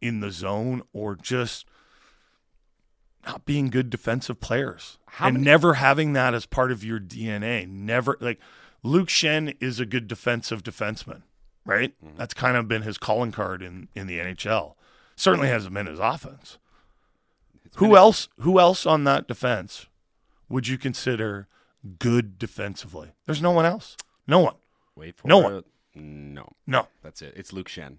[0.00, 1.64] in the zone or just
[3.26, 6.98] not being good defensive players How and many- never having that as part of your
[7.00, 7.66] DNA.
[7.68, 8.40] Never like
[8.82, 11.22] Luke Schenn is a good defensive defenseman,
[11.64, 11.94] right?
[12.04, 12.16] Mm-hmm.
[12.16, 14.74] That's kind of been his calling card in in the NHL.
[15.16, 16.58] Certainly hasn't been his offense.
[17.76, 18.28] Who else?
[18.40, 19.86] Who else on that defense
[20.48, 21.48] would you consider
[21.98, 23.12] good defensively?
[23.26, 23.96] There's no one else.
[24.26, 24.54] No one.
[24.96, 25.42] Wait for No it.
[25.44, 26.34] one.
[26.34, 26.52] No.
[26.66, 26.88] No.
[27.02, 27.34] That's it.
[27.36, 27.96] It's Luke Schenn.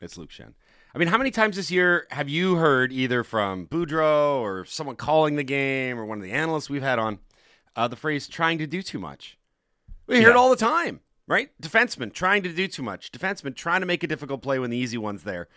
[0.00, 0.54] It's Luke Schenn.
[0.96, 4.96] I mean, how many times this year have you heard either from Boudreau or someone
[4.96, 7.18] calling the game or one of the analysts we've had on
[7.76, 9.36] uh, the phrase trying to do too much?
[10.06, 11.50] We hear it all the time, right?
[11.60, 13.12] Defenseman trying to do too much.
[13.12, 15.48] Defenseman trying to make a difficult play when the easy one's there.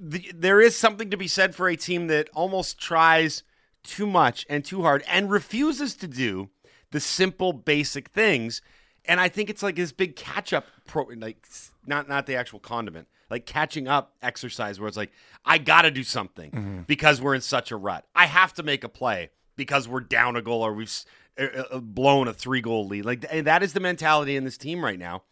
[0.00, 3.42] The- There is something to be said for a team that almost tries
[3.82, 6.48] too much and too hard and refuses to do
[6.90, 8.62] the simple, basic things.
[9.04, 11.46] And I think it's like this big catch up, pro, like
[11.86, 15.12] not not the actual condiment, like catching up exercise where it's like
[15.44, 18.04] I got to do something because we're in such a rut.
[18.14, 21.06] I have to make a play because we're down a goal or we've s-
[21.38, 23.04] uh, uh, blown a three goal lead.
[23.04, 25.22] Like th- that is the mentality in this team right now.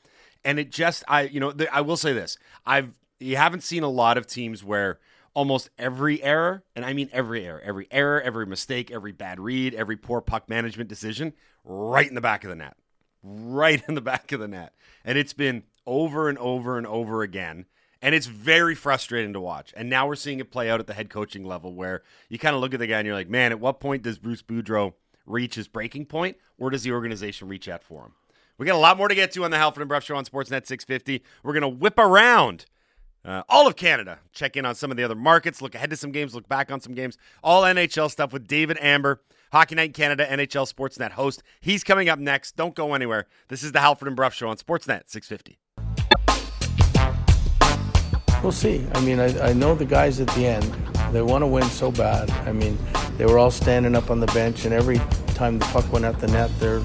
[0.44, 3.88] And it just I you know I will say this I've you haven't seen a
[3.88, 4.98] lot of teams where
[5.34, 9.74] almost every error, and I mean every error, every error, every mistake, every bad read,
[9.74, 11.32] every poor puck management decision,
[11.64, 12.76] right in the back of the net.
[13.22, 14.74] Right in the back of the net.
[15.04, 17.66] And it's been over and over and over again.
[18.02, 19.72] And it's very frustrating to watch.
[19.76, 22.54] And now we're seeing it play out at the head coaching level where you kind
[22.54, 24.94] of look at the guy and you're like, man, at what point does Bruce Boudreau
[25.24, 26.36] reach his breaking point?
[26.58, 28.12] Or does the organization reach out for him?
[28.58, 30.24] We got a lot more to get to on the Halford and Brough Show on
[30.24, 31.22] Sportsnet 650.
[31.42, 32.66] We're going to whip around
[33.24, 34.18] uh, all of Canada.
[34.32, 36.70] Check in on some of the other markets, look ahead to some games, look back
[36.70, 37.16] on some games.
[37.42, 39.20] All NHL stuff with David Amber,
[39.52, 41.42] Hockey Night in Canada, NHL Sportsnet host.
[41.60, 42.56] He's coming up next.
[42.56, 43.26] Don't go anywhere.
[43.48, 45.58] This is the Halford and Brough Show on Sportsnet 650.
[48.42, 48.84] We'll see.
[48.94, 50.64] I mean, I, I know the guys at the end,
[51.12, 52.28] they want to win so bad.
[52.46, 52.76] I mean,
[53.16, 56.18] they were all standing up on the bench, and every time the puck went at
[56.18, 56.82] the net, they're,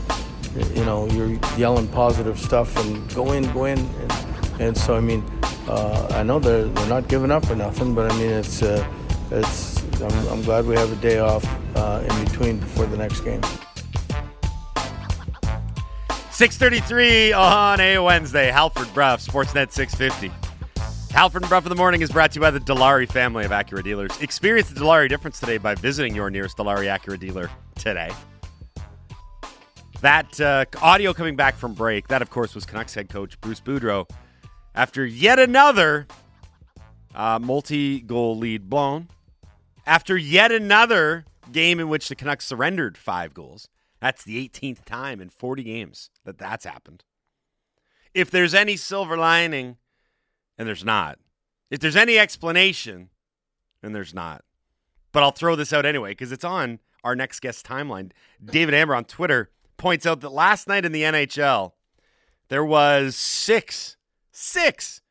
[0.75, 3.79] you know, you're yelling positive stuff and go in, go in.
[3.79, 4.13] And,
[4.59, 5.23] and so, I mean,
[5.67, 8.87] uh, I know they're, they're not giving up or nothing, but I mean, it's, uh,
[9.31, 11.43] it's, I'm, I'm glad we have a day off
[11.75, 13.41] uh, in between before the next game.
[16.29, 18.51] 633 on a Wednesday.
[18.51, 20.46] Halford Brough, Sportsnet 650.
[21.17, 23.49] Halford and Brough in the morning is brought to you by the Dilawri family of
[23.49, 24.15] Acura dealers.
[24.21, 28.11] Experience the Dilawri difference today by visiting your nearest Dilawri Acura dealer today.
[30.01, 33.59] That uh, audio coming back from break, that of course was Canucks head coach Bruce
[33.59, 34.07] Boudreau
[34.75, 36.05] after yet another
[37.15, 39.07] uh, multi goal lead blown.
[39.87, 43.69] After yet another game in which the Canucks surrendered five goals.
[43.99, 47.05] That's the 18th time in 40 games that that's happened.
[48.13, 49.77] If there's any silver lining,
[50.57, 51.19] and there's not.
[51.69, 53.09] If there's any explanation,
[53.83, 54.43] and there's not.
[55.11, 58.11] But I'll throw this out anyway because it's on our next guest timeline.
[58.43, 61.73] David Amber on Twitter points out that last night in the NHL,
[62.49, 63.97] there was six,
[64.31, 65.01] six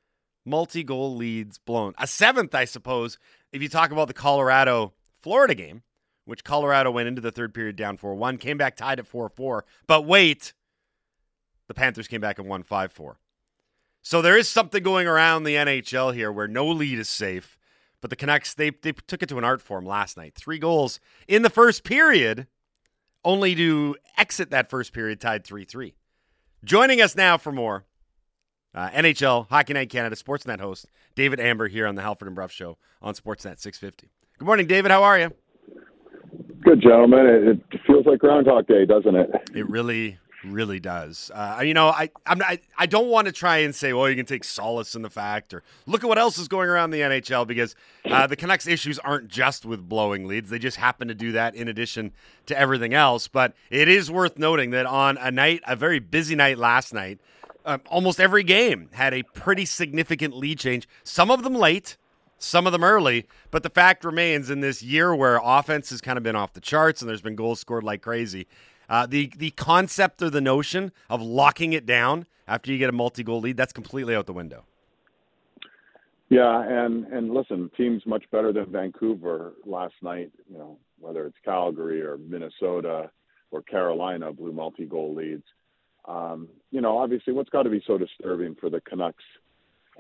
[0.44, 1.94] multi-goal leads blown.
[1.98, 3.18] A seventh, I suppose,
[3.52, 5.82] if you talk about the Colorado Florida game,
[6.24, 9.62] which Colorado went into the third period down 4-1, came back tied at 4-4.
[9.86, 10.52] But wait,
[11.68, 13.16] the Panthers came back and won 5-4.
[14.06, 17.58] So there is something going around the NHL here where no lead is safe.
[18.00, 20.36] But the Canucks, they, they took it to an art form last night.
[20.36, 22.46] Three goals in the first period,
[23.24, 25.96] only to exit that first period tied 3 3.
[26.62, 27.84] Joining us now for more,
[28.76, 32.46] uh, NHL Hockey Night Canada Sportsnet host David Amber here on the Halford and Brough
[32.46, 34.08] Show on Sportsnet 650.
[34.38, 34.92] Good morning, David.
[34.92, 35.32] How are you?
[36.62, 37.26] Good, gentlemen.
[37.26, 39.30] It, it feels like Groundhog Day, doesn't it?
[39.52, 41.30] It really, really does.
[41.34, 44.16] Uh, you know, I I'm, I I don't want to try and say, well, you
[44.16, 47.00] can take solace in the fact, or look at what else is going around the
[47.00, 51.14] NHL because uh, the Canucks' issues aren't just with blowing leads; they just happen to
[51.14, 52.12] do that in addition
[52.46, 53.28] to everything else.
[53.28, 57.18] But it is worth noting that on a night, a very busy night last night,
[57.64, 60.88] uh, almost every game had a pretty significant lead change.
[61.02, 61.96] Some of them late
[62.38, 63.26] some of them early.
[63.50, 66.60] But the fact remains in this year where offense has kind of been off the
[66.60, 68.46] charts and there's been goals scored like crazy.
[68.88, 72.92] Uh, the the concept or the notion of locking it down after you get a
[72.92, 74.64] multi goal lead that's completely out the window.
[76.28, 80.32] Yeah, and and listen, teams much better than Vancouver last night.
[80.50, 83.10] You know, whether it's Calgary or Minnesota
[83.50, 85.44] or Carolina blew multi-goal leads.
[86.06, 89.24] Um, you know, obviously, what's got to be so disturbing for the Canucks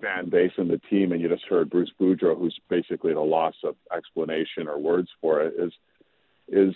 [0.00, 3.22] fan base and the team, and you just heard Bruce Boudreau, who's basically at a
[3.22, 5.72] loss of explanation or words for it, is
[6.48, 6.74] is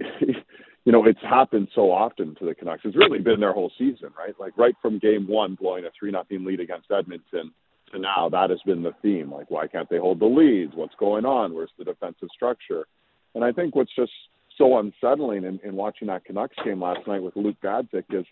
[0.84, 2.82] you know it's happened so often to the Canucks.
[2.84, 4.34] It's really been their whole season, right?
[4.38, 7.52] Like right from game one, blowing a three nothing lead against Edmonton
[7.92, 9.30] to now, that has been the theme.
[9.30, 10.74] Like why can't they hold the leads?
[10.74, 11.54] What's going on?
[11.54, 12.86] Where's the defensive structure?
[13.34, 14.12] And I think what's just
[14.58, 18.26] so unsettling in, in watching that Canucks game last night with Luke Badzik is,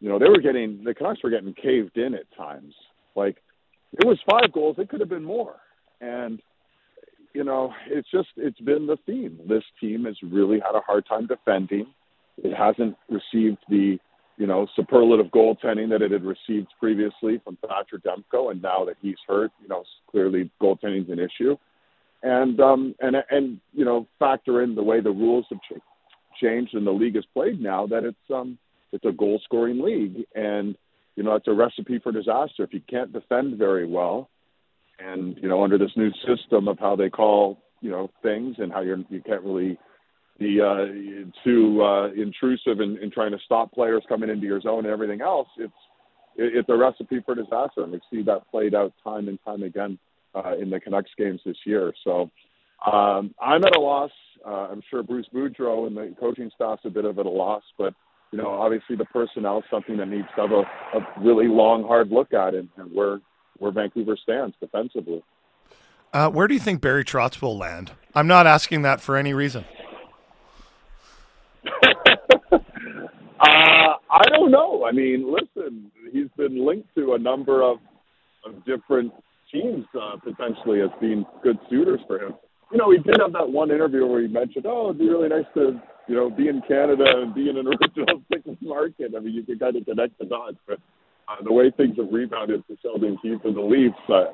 [0.00, 2.74] you know, they were getting the Canucks were getting caved in at times.
[3.14, 3.36] Like
[3.92, 4.76] it was five goals.
[4.78, 5.56] It could have been more.
[6.00, 6.40] And
[7.34, 9.38] you know, it's just it's been the theme.
[9.46, 11.86] This team has really had a hard time defending.
[12.38, 13.98] It hasn't received the
[14.36, 18.96] you know superlative goaltending that it had received previously from Thatcher Demko, and now that
[19.02, 21.56] he's hurt, you know, clearly goaltending's an issue.
[22.22, 25.82] And um and and you know factor in the way the rules have ch-
[26.40, 28.58] changed and the league is played now that it's um
[28.92, 30.76] it's a goal scoring league and
[31.16, 34.30] you know it's a recipe for disaster if you can't defend very well
[34.98, 38.72] and you know under this new system of how they call you know things and
[38.72, 39.78] how you're you can't really
[40.38, 40.86] be uh,
[41.44, 45.20] too uh, intrusive in, in trying to stop players coming into your zone and everything
[45.20, 45.48] else.
[45.58, 45.72] It's
[46.36, 49.62] it, it's a recipe for disaster, and we see that played out time and time
[49.62, 49.98] again
[50.34, 51.92] uh, in the Canucks games this year.
[52.02, 52.30] So
[52.90, 54.10] um, I'm at a loss.
[54.44, 57.62] Uh, I'm sure Bruce Boudreau and the coaching staff's a bit of at a loss,
[57.78, 57.94] but
[58.32, 61.84] you know obviously the personnel is something that needs to have a, a really long,
[61.84, 63.20] hard look at, and, and where
[63.58, 65.22] where Vancouver stands defensively.
[66.12, 67.92] Uh, where do you think Barry Trotz will land?
[68.14, 69.64] I'm not asking that for any reason.
[72.52, 72.60] uh,
[73.40, 74.84] I don't know.
[74.84, 77.78] I mean, listen, he's been linked to a number of,
[78.46, 79.12] of different
[79.50, 82.34] teams uh, potentially as being good suitors for him.
[82.70, 85.28] You know, he did have that one interview where he mentioned, "Oh, it'd be really
[85.28, 89.20] nice to, you know, be in Canada and be in an original six market." I
[89.20, 90.78] mean, you can kind of connect the dots, but
[91.28, 94.24] uh, the way things have rebounded for Sheldon Keefe and the Leafs, uh,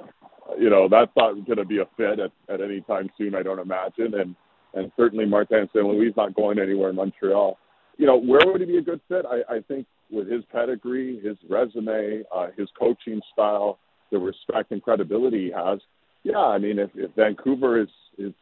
[0.58, 3.34] you know, that's not going to be a fit at, at any time soon.
[3.34, 4.34] I don't imagine, and
[4.74, 5.84] and certainly Martin St.
[5.84, 7.58] Louis not going anywhere in Montreal.
[7.98, 9.24] You know, where would he be a good fit?
[9.28, 13.78] I, I think with his pedigree, his resume, uh, his coaching style,
[14.10, 15.80] the respect and credibility he has.
[16.22, 18.32] Yeah, I mean, if, if Vancouver is is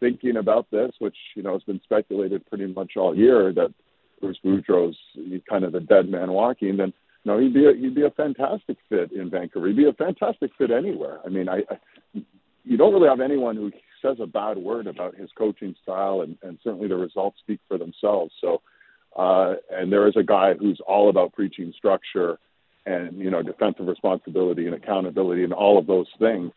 [0.00, 3.72] thinking about this, which you know has been speculated pretty much all year that
[4.20, 4.96] Bruce Boudreau's
[5.48, 6.92] kind of the dead man walking, then
[7.24, 9.68] no, he'd be a, he'd be a fantastic fit in Vancouver.
[9.68, 11.18] He'd be a fantastic fit anywhere.
[11.24, 11.78] I mean, I, I
[12.64, 16.36] you don't really have anyone who says a bad word about his coaching style, and,
[16.42, 18.32] and certainly the results speak for themselves.
[18.40, 18.62] So,
[19.16, 22.38] uh, and there is a guy who's all about preaching structure
[22.86, 26.52] and you know defensive responsibility and accountability and all of those things.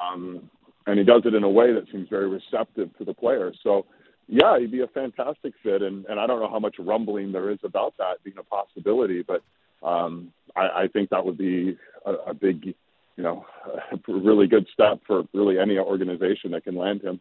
[0.00, 0.50] Um,
[0.86, 3.58] and he does it in a way that seems very receptive to the players.
[3.62, 3.86] So,
[4.28, 5.82] yeah, he'd be a fantastic fit.
[5.82, 9.22] And, and I don't know how much rumbling there is about that being a possibility,
[9.22, 9.42] but
[9.84, 12.74] um, I, I think that would be a, a big,
[13.16, 13.46] you know,
[13.92, 17.20] a really good step for really any organization that can land him.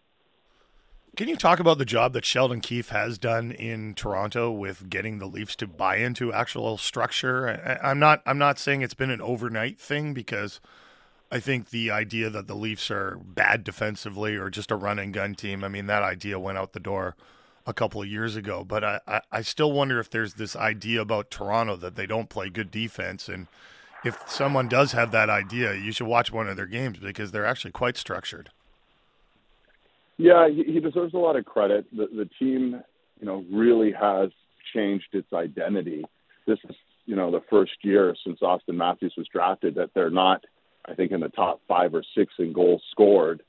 [1.16, 5.20] Can you talk about the job that Sheldon Keefe has done in Toronto with getting
[5.20, 7.80] the Leafs to buy into actual structure?
[7.84, 10.60] I, I'm not I'm not saying it's been an overnight thing because
[11.32, 15.14] I think the idea that the Leafs are bad defensively or just a run and
[15.14, 17.16] gun team, I mean that idea went out the door
[17.66, 18.64] a couple of years ago.
[18.64, 22.30] But I, I, I still wonder if there's this idea about Toronto that they don't
[22.30, 23.30] play good defense.
[23.30, 23.48] And
[24.04, 27.46] if someone does have that idea, you should watch one of their games because they're
[27.46, 28.50] actually quite structured.
[30.18, 31.86] Yeah, he, he deserves a lot of credit.
[31.96, 32.82] The, the team,
[33.20, 34.30] you know, really has
[34.74, 36.04] changed its identity.
[36.46, 40.46] This is, you know, the first year since Auston Matthews was drafted that they're not,
[40.86, 43.42] I think, in the top five or six in goals scored,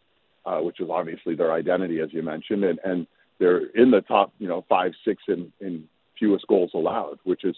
[0.46, 2.64] uh, which is obviously their identity, as you mentioned.
[2.64, 3.06] And, and
[3.38, 5.84] they're in the top, you know, five, six in, in
[6.18, 7.56] fewest goals allowed, which is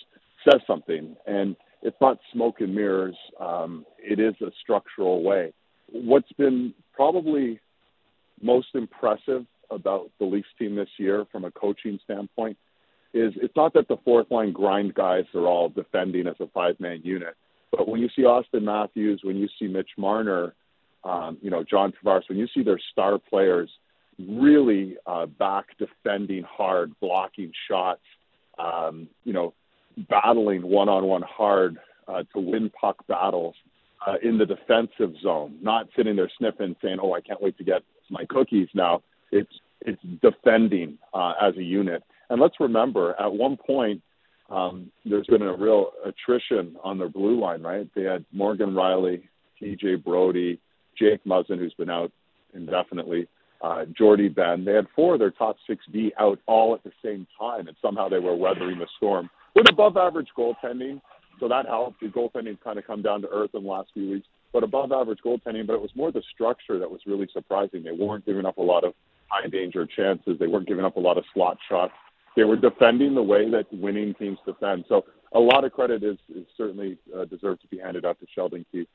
[0.48, 1.16] says something.
[1.26, 3.16] And it's not smoke and mirrors.
[3.40, 5.52] Um, it is a structural way.
[5.90, 7.60] What's been probably
[8.40, 12.56] most impressive about the Leafs team this year from a coaching standpoint
[13.14, 16.78] is it's not that the fourth line grind guys are all defending as a five
[16.78, 17.34] man unit,
[17.70, 20.54] but when you see Auston Matthews, when you see Mitch Marner,
[21.04, 23.70] um, you know John Tavares, when you see their star players
[24.18, 28.00] really uh, back defending hard, blocking shots,
[28.59, 29.52] um, you know,
[30.09, 33.55] battling one on one hard uh, to win puck battles
[34.07, 37.64] uh, in the defensive zone, not sitting there sniffing saying, "Oh, I can't wait to
[37.64, 39.02] get my cookies now."
[39.33, 39.52] It's
[39.83, 42.02] it's defending uh, as a unit.
[42.31, 44.02] And let's remember, at one point,
[44.50, 47.88] um, there's been a real attrition on their blue line, right?
[47.94, 49.22] They had Morgan Rielly,
[49.61, 50.61] TJ Brodie,
[50.98, 52.12] Jake Muzzin, who's been out
[52.55, 53.29] indefinitely,
[53.60, 54.64] uh, Jordie Benn.
[54.64, 57.76] They had four of their top six D out all at the same time, and
[57.80, 61.00] somehow they were weathering the storm with above average goaltending.
[61.38, 62.00] So that helped.
[62.00, 64.92] The goaltending kind of come down to earth in the last few weeks, but above
[64.92, 65.66] average goaltending.
[65.66, 67.82] But it was more the structure that was really surprising.
[67.82, 68.94] They weren't giving up a lot of
[69.28, 70.38] high danger chances.
[70.38, 71.92] They weren't giving up a lot of slot shots.
[72.36, 74.84] They were defending the way that winning teams defend.
[74.88, 78.26] So a lot of credit is, is certainly uh, deserved to be handed out to
[78.34, 78.88] Sheldon Keefe.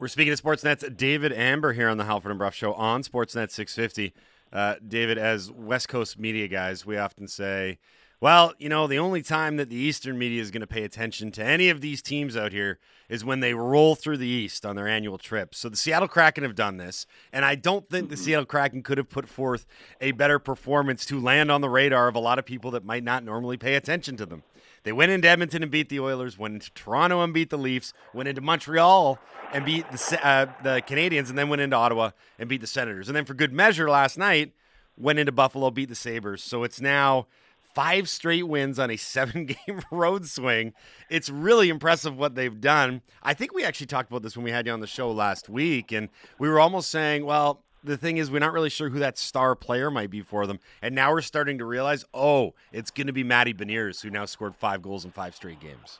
[0.00, 3.50] We're speaking to Sportsnet's David Amber here on the Halford and Brough Show on Sportsnet
[3.50, 4.14] 650.
[4.50, 7.78] Uh, David, as West Coast media guys, we often say
[8.18, 11.30] Well, you know, the only time that the Eastern media is going to pay attention
[11.32, 12.78] to any of these teams out here
[13.10, 15.54] is when they roll through the East on their annual trip.
[15.54, 18.96] So the Seattle Kraken have done this, and I don't think the Seattle Kraken could
[18.96, 19.66] have put forth
[20.00, 23.04] a better performance to land on the radar of a lot of people that might
[23.04, 24.44] not normally pay attention to them.
[24.82, 27.92] They went into Edmonton and beat the Oilers, went into Toronto and beat the Leafs,
[28.14, 29.18] went into Montreal
[29.52, 33.08] and beat the uh, the Canadiens, and then went into Ottawa and beat the Senators.
[33.08, 34.52] And then for good measure, last night
[34.96, 36.42] went into Buffalo, beat the Sabres.
[36.42, 37.26] So it's now
[37.74, 40.72] five straight wins on a seven game road swing.
[41.08, 43.02] It's really impressive what they've done.
[43.22, 45.48] I think we actually talked about this when we had you on the show last
[45.48, 46.08] week, and
[46.38, 49.54] we were almost saying, well, the thing is, we're not really sure who that star
[49.54, 50.60] player might be for them.
[50.82, 54.26] And now we're starting to realize, oh, it's going to be Matty Beniers, who now
[54.26, 55.98] scored five goals in five straight games.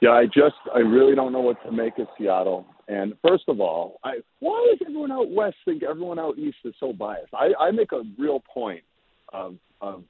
[0.00, 2.66] Yeah, I just, I really don't know what to make of Seattle.
[2.88, 6.74] And first of all, I, why does everyone out west think everyone out east is
[6.80, 7.32] so biased?
[7.34, 8.82] I, I make a real point
[9.32, 10.02] of, of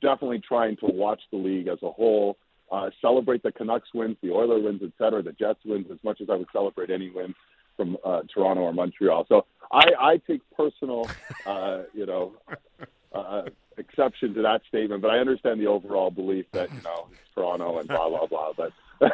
[0.00, 2.36] definitely trying to watch the league as a whole,
[2.72, 6.20] uh, celebrate the Canucks wins, the Oilers wins, et cetera, the Jets wins as much
[6.20, 7.34] as I would celebrate any win
[7.80, 9.24] from uh, Toronto or Montreal.
[9.26, 11.08] So I, I take personal,
[11.46, 12.34] uh, you know,
[13.14, 13.44] uh,
[13.78, 17.78] exception to that statement, but I understand the overall belief that you know it's Toronto
[17.78, 18.52] and blah blah blah.
[18.54, 18.72] But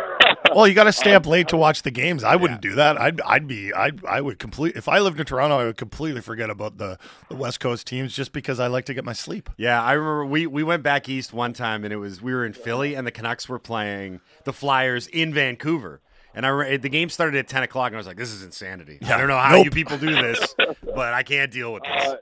[0.53, 2.25] well, you got to stay up late to watch the games.
[2.25, 3.01] I wouldn't do that.
[3.01, 6.21] I'd I'd be I I would complete if I lived in Toronto, I would completely
[6.21, 6.99] forget about the
[7.29, 9.49] the West Coast teams just because I like to get my sleep.
[9.57, 12.45] Yeah, I remember we we went back east one time and it was we were
[12.45, 16.01] in Philly and the Canucks were playing the Flyers in Vancouver.
[16.37, 18.99] And I the game started at ten o'clock, and I was like, "This is insanity.
[19.03, 19.65] I don't know how Nope.
[19.65, 22.17] you people do this, but I can't deal with this." Uh,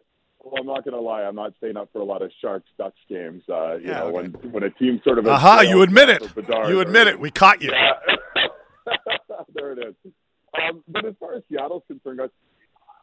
[0.44, 1.22] well, I'm not going to lie.
[1.24, 3.42] I'm not staying up for a lot of Sharks Ducks games.
[3.48, 4.28] Uh, you Yeah, know, okay.
[4.40, 6.22] when when a team sort of Aha, fails you admit it.
[6.26, 7.18] for Bedard You or- admit it.
[7.18, 7.72] We caught you.
[9.54, 9.94] there it is.
[10.62, 12.28] Um, but as far as Seattle's concerned, guys,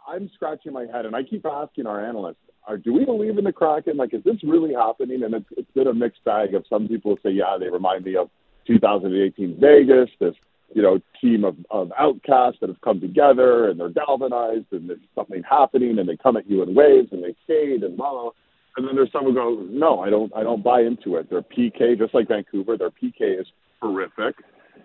[0.08, 2.38] I'm scratching my head, and I keep asking our analysts,
[2.68, 3.98] are, do we believe in the Kraken?
[3.98, 5.24] Like, is this really happening?
[5.24, 8.16] And it's, it's been a mixed bag of some people say, yeah, they remind me
[8.16, 8.30] of
[8.68, 10.36] 2018 Vegas, this,
[10.74, 15.00] you know, team of, of outcasts that have come together and they're galvanized and there's
[15.16, 18.30] something happening and they come at you in waves and they fade and blah, blah.
[18.78, 21.30] And then there's some who go, no, I don't, I don't buy into it.
[21.30, 23.48] Their PK, just like Vancouver, their PK is
[23.82, 24.36] horrific.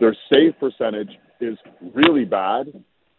[0.00, 1.10] Their save percentage
[1.40, 1.56] is
[1.94, 2.72] really bad.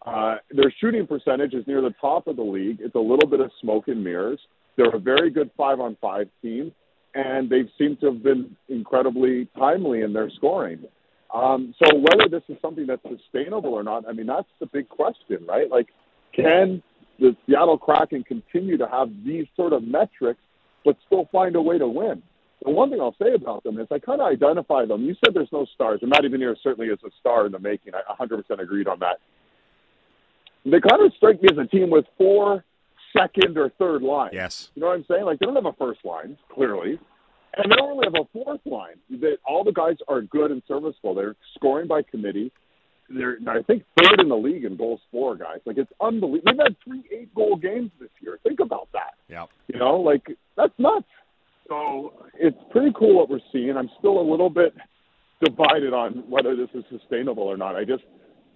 [0.05, 2.78] Uh, their shooting percentage is near the top of the league.
[2.82, 4.39] It's a little bit of smoke and mirrors.
[4.76, 6.72] They're a very good five on five team,
[7.15, 10.86] and they seem to have been incredibly timely in their scoring.
[11.34, 14.88] Um, so whether this is something that's sustainable or not, I mean, that's the big
[14.88, 15.70] question, right?
[15.70, 15.88] Like,
[16.34, 16.82] can
[17.20, 20.40] the Seattle Kraken continue to have these sort of metrics,
[20.86, 22.22] but still find a way to win?
[22.64, 25.04] The one thing I'll say about them is I kind of identify them.
[25.04, 27.94] You said there's no stars, and Matty Benier certainly is a star in the making.
[27.94, 29.20] I 100% agreed on that.
[30.66, 32.64] They kind of strike me as a team with four
[33.18, 34.32] second or third lines.
[34.34, 34.70] Yes.
[34.76, 35.26] You know what I'm saying?
[35.26, 37.00] Like they don't have a first line, clearly.
[37.58, 38.95] And they don't have a fourth line.
[39.10, 41.16] They, all the guys are good and serviceable.
[41.16, 42.51] They're scoring by committee.
[43.10, 45.60] They're, I think, third in the league in goals for, guys.
[45.66, 46.51] Like, it's unbelievable.
[46.51, 48.38] They've had three eight goal games this year.
[48.43, 49.16] Think about that.
[49.30, 49.49] Yep.
[49.68, 51.08] You know, like, that's nuts.
[51.68, 53.76] So it's pretty cool what we're seeing.
[53.76, 54.74] I'm still a little bit
[55.43, 57.76] divided on whether this is sustainable or not.
[57.76, 58.03] I just,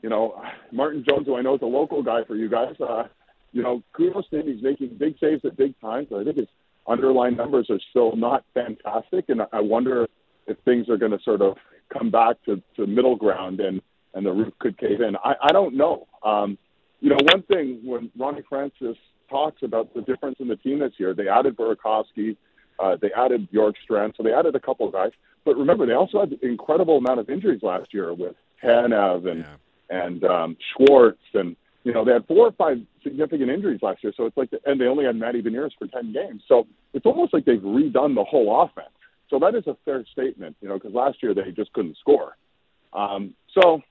[0.01, 0.41] you know,
[0.71, 3.03] Martin Jones, who I know is a local guy for you guys, uh,
[3.51, 4.47] you know, kudos to him.
[4.47, 6.07] He's making big saves at big times.
[6.15, 6.47] I think his
[6.87, 10.07] underlying numbers are still not fantastic, and I wonder
[10.47, 11.57] if things are going to sort of
[11.91, 13.81] come back to, to middle ground and
[14.13, 15.15] and the roof could cave in.
[15.23, 16.05] I, I don't know.
[16.21, 16.57] Um,
[16.99, 18.97] you know, one thing when Ronnie Francis
[19.29, 22.35] talks about the difference in the team this year, they added Burakovsky,
[22.77, 25.11] uh, they added Bjorkstrand, so they added a couple of guys.
[25.45, 29.45] But remember, they also had an incredible amount of injuries last year with Tanev and
[29.89, 34.13] and um, Schwartz, and you know they had four or five significant injuries last year.
[34.15, 36.43] So it's like, the, and they only had Matty Beniers for ten games.
[36.47, 38.89] So it's almost like they've redone the whole offense.
[39.29, 42.35] So that is a fair statement, you know, because last year they just couldn't score.
[42.93, 43.81] Um, so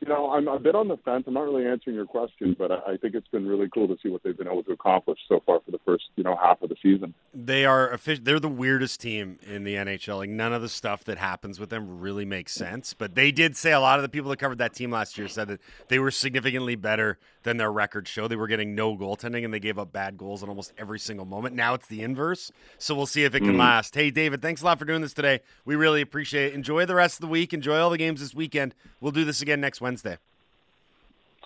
[0.00, 1.24] you know, I'm a bit on the fence.
[1.26, 3.96] I'm not really answering your question, but I, I think it's been really cool to
[4.02, 6.62] see what they've been able to accomplish so far for the first, you know, half
[6.62, 7.12] of the season.
[7.34, 10.16] They are they're the weirdest team in the NHL.
[10.18, 12.94] Like none of the stuff that happens with them really makes sense.
[12.94, 15.28] But they did say a lot of the people that covered that team last year
[15.28, 18.26] said that they were significantly better than their record show.
[18.28, 21.26] They were getting no goaltending and they gave up bad goals in almost every single
[21.26, 21.54] moment.
[21.54, 22.50] Now it's the inverse.
[22.78, 23.58] So we'll see if it can Mm.
[23.58, 23.94] last.
[23.94, 25.40] Hey David, thanks a lot for doing this today.
[25.64, 26.54] We really appreciate it.
[26.54, 27.52] Enjoy the rest of the week.
[27.52, 28.74] Enjoy all the games this weekend.
[29.00, 29.89] We'll do this again next Wednesday.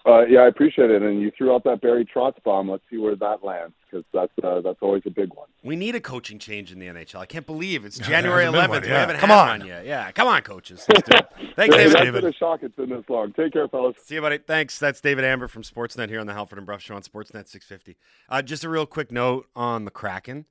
[0.06, 1.00] Uh, yeah, I appreciate it.
[1.02, 2.70] And you threw out that Barry Trotz bomb.
[2.70, 5.48] Let's see where that lands because that's uh, that's always a big one.
[5.62, 7.20] We need a coaching change in the NHL.
[7.20, 8.82] I can't believe it's January there hasn't been 11th.
[8.82, 9.58] one, We haven't Come had on.
[9.60, 9.86] one yet.
[9.86, 10.84] Yeah, come on, coaches.
[10.90, 11.26] Let's do it.
[11.56, 11.94] Thanks, Hey, David.
[11.94, 12.62] that's been a shock.
[12.62, 13.32] It's been this long.
[13.32, 13.96] Take care, fellas.
[14.04, 14.36] See you, buddy.
[14.38, 14.78] Thanks.
[14.78, 17.96] That's David Amber from Sportsnet here on the Halford and Brough Show on Sportsnet 650.
[18.28, 20.44] Uh, just a real quick note on the Kraken.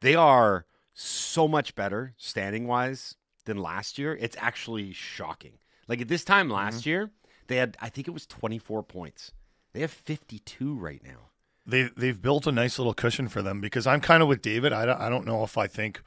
[0.00, 4.16] They are so much better standing wise than last year.
[4.20, 5.52] It's actually shocking.
[5.86, 6.88] Like at this time last Mm-hmm.
[6.88, 7.10] year,
[7.48, 9.32] they had I think it was 24 points.
[9.72, 11.30] They have 52 right now.
[11.66, 14.72] They they've built a nice little cushion for them because I'm kind of with David.
[14.72, 16.00] I don't, I don't know if I think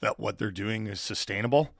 [0.00, 1.70] that what they're doing is sustainable.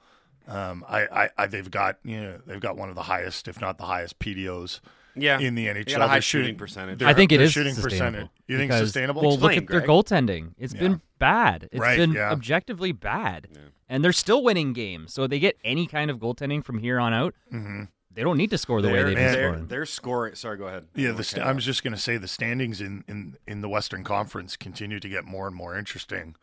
[0.47, 3.61] Um, I, I, I they've got you know they've got one of the highest, if
[3.61, 4.81] not the highest, PDOs.
[5.17, 5.39] Yeah.
[5.39, 7.01] in the They NHL, got a high They're shooting percentage.
[7.05, 8.29] I think it is shooting percentage.
[8.49, 9.23] You think because- sustainable?
[9.23, 10.55] Well, Explain, look at their goaltending.
[10.59, 10.81] It's Yeah.
[10.81, 11.69] been bad.
[11.71, 12.33] It's Right, been yeah.
[12.33, 13.47] objectively bad,
[13.89, 15.13] and they're still winning games.
[15.15, 17.35] So they get any kind of goaltending from here on out.
[17.53, 17.89] Mhm.
[18.15, 19.67] They don't need to score the way They're, they've been they're, scoring.
[19.67, 20.35] they're scoring.
[20.37, 20.87] Sorry, go ahead.
[20.95, 21.23] Yeah, Okay.
[21.41, 24.57] the I was just going to say the standings in, in, in the Western Conference
[24.57, 26.37] continue to get more and more interesting.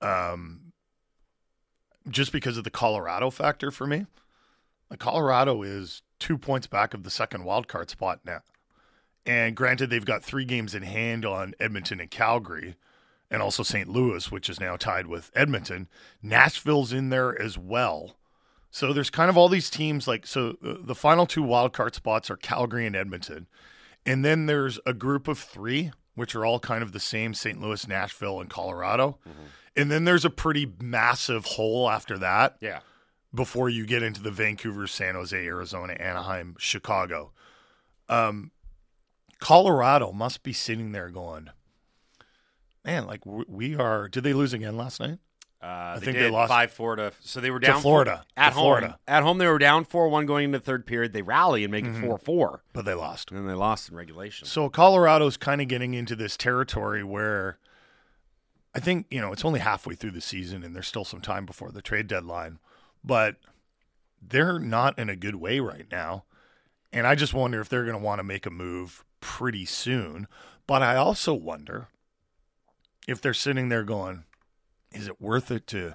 [0.00, 0.72] Um,
[2.08, 4.06] just because of the Colorado factor for me,
[4.88, 8.40] like Colorado is two points back of the second wild card spot now,
[9.26, 12.74] and granted they've got three games in hand on Edmonton and Calgary,
[13.30, 13.88] and also St.
[13.88, 15.88] Louis, which is now tied with Edmonton.
[16.22, 18.16] Nashville's in there as well.
[18.70, 21.94] So there's kind of all these teams like so the, the final two wild card
[21.94, 23.48] spots are Calgary and Edmonton.
[24.06, 27.60] And then there's a group of 3 which are all kind of the same St.
[27.60, 29.18] Louis, Nashville and Colorado.
[29.76, 32.80] And then there's a pretty massive hole after that Yeah.
[33.34, 37.32] before you get into the Vancouver, San Jose, Arizona, Anaheim, Chicago.
[38.08, 38.50] Um,
[39.38, 41.48] Colorado must be sitting there going,
[42.84, 44.08] man, like we are.
[44.08, 45.18] Did they lose again last night?
[45.62, 47.12] Uh, they think did they lost- five four to.
[47.20, 48.16] So they were down To Florida.
[48.16, 48.62] four- at To home.
[48.62, 48.98] Florida.
[49.06, 51.12] At home, they were down four one going into the third period.
[51.12, 51.98] They rally and make Mhm.
[52.02, 53.30] it four four, But they lost.
[53.30, 54.46] and they lost in regulation.
[54.46, 57.58] So Colorado's kind of getting into this territory where
[58.74, 61.44] I think, you know, it's only halfway through the season and there's still some time
[61.44, 62.58] before the trade deadline,
[63.04, 63.36] but
[64.22, 66.24] they're not in a good way right now.
[66.92, 70.26] And I just wonder if they're going to want to make a move pretty soon.
[70.66, 71.88] But I also wonder
[73.08, 74.24] if they're sitting there going,
[74.92, 75.94] is it worth it to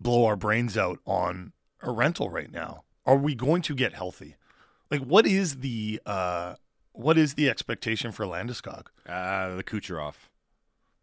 [0.00, 1.52] blow our brains out on
[1.82, 2.84] a rental right now?
[3.06, 4.36] Are we going to get healthy?
[4.90, 6.54] Like what is the uh
[6.92, 8.86] what is the expectation for Landeskog?
[9.08, 10.14] Uh, the Kucherov.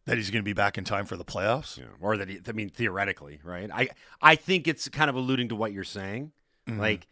[0.05, 1.77] That he's going to be back in time for the playoffs?
[1.77, 1.85] Yeah.
[1.99, 3.69] Or that he, I mean, theoretically, right?
[3.71, 3.89] I
[4.21, 6.31] I think it's kind of alluding to what you're saying.
[6.67, 6.79] Mhm.
[6.79, 7.07] Like,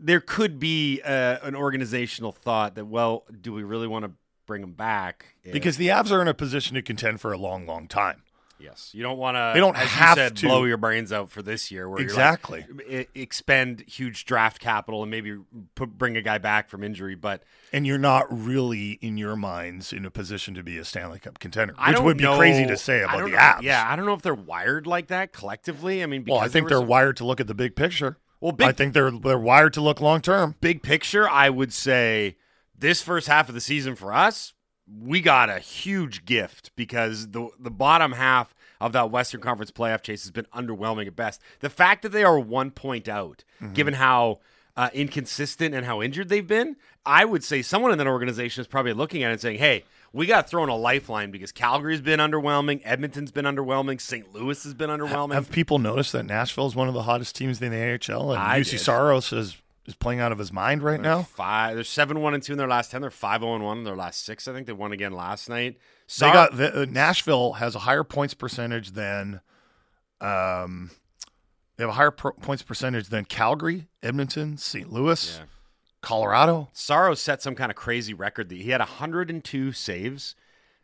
[0.00, 4.10] there could be uh, an organizational thought that, well, do we really want to
[4.44, 5.36] bring him back?
[5.44, 8.22] if- Because the Avs are in a position to contend for a long, long time.
[8.58, 9.50] Yes, you don't want to.
[9.54, 11.88] They don't have said, to- blow your brains out for this year.
[11.88, 12.64] Where Exactly.
[12.68, 15.38] you're like, expend huge draft capital and maybe
[15.74, 17.42] put, bring a guy back from injury, but
[17.72, 21.38] And you're not really in your minds in a position to be a Stanley Cup
[21.38, 23.62] contender, which would be know- crazy to say about the know- Avs.
[23.62, 26.02] Yeah, I don't know if they're wired like that collectively.
[26.02, 28.18] I mean, Well, I think they're some- wired to look at the big picture.
[28.40, 30.54] Well, big I think they're they're wired to look long term.
[30.60, 32.36] big picture, I would say
[32.78, 34.52] this first half of the season for us,
[34.86, 40.02] we got a huge gift because the the bottom half of that Western Conference playoff
[40.02, 41.40] chase has been underwhelming at best.
[41.60, 44.40] The fact that they are one point out, given how
[44.76, 46.76] uh, inconsistent and how injured they've been,
[47.06, 49.84] I would say someone in that organization is probably looking at it and saying, "Hey."
[50.12, 54.32] We got thrown a lifeline because Calgary's been underwhelming, Edmonton's been underwhelming, St.
[54.32, 55.34] Louis has been underwhelming.
[55.34, 58.40] Have people noticed that Nashville is one of the hottest teams in the AHL, and
[58.40, 58.78] I UC did.
[58.78, 59.56] Saros is
[59.86, 61.22] is playing out of his mind right now?
[61.22, 61.74] Five.
[61.74, 63.00] They're seven one and two in their last ten.
[63.00, 64.48] They're five zero and one in their last six.
[64.48, 65.78] I think they won again last night.
[66.06, 69.40] So they got the, uh, Nashville has a higher points percentage than,
[70.20, 70.90] um,
[71.76, 74.92] they have a higher pro- points percentage than Calgary, Edmonton, St.
[74.92, 75.44] Louis, Yeah.
[76.02, 76.68] Colorado.
[76.72, 78.48] Saros set some kind of crazy record.
[78.50, 80.34] That he had 102 saves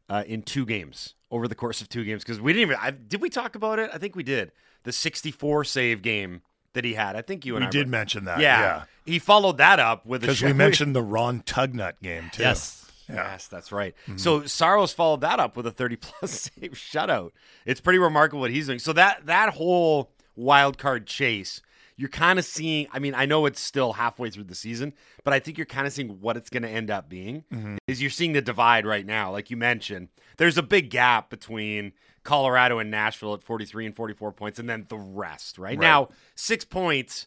[0.09, 2.23] uh, in two games over the course of two games.
[2.25, 3.91] Because we didn't even I, did we talk about it?
[3.93, 4.53] I think we did.
[4.85, 6.41] The 64 save game
[6.75, 7.17] that he had.
[7.17, 8.61] I think you and We I did were- mention that, Yeah.
[8.61, 8.83] yeah.
[9.05, 12.43] He followed that up with a Because we mentioned the Ron Tugnutt game too.
[12.43, 12.77] Yes.
[13.09, 13.95] Yes, that's right.
[14.07, 14.19] Mm-hmm.
[14.19, 17.33] So Saros followed that up with a 30 plus save shutout.
[17.67, 18.79] It's pretty remarkable what he's doing.
[18.79, 21.61] So that that whole wild card chase,
[21.97, 22.87] you're kind of seeing.
[22.93, 24.93] I mean, I know it's still halfway through the season,
[25.25, 27.43] but I think you're kind of seeing what it's going to end up being.
[27.53, 27.79] Mm-hmm.
[27.89, 30.07] Is you're seeing the divide right now, like you mentioned.
[30.37, 31.93] There's a big gap between
[32.23, 35.59] Colorado and Nashville at 43 and 44 points, and then the rest.
[35.59, 35.79] Right, Right.
[35.79, 37.27] now, six points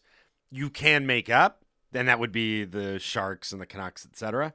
[0.50, 1.64] you can make up.
[1.92, 4.52] Then that would be the Sharks and the Canucks, etc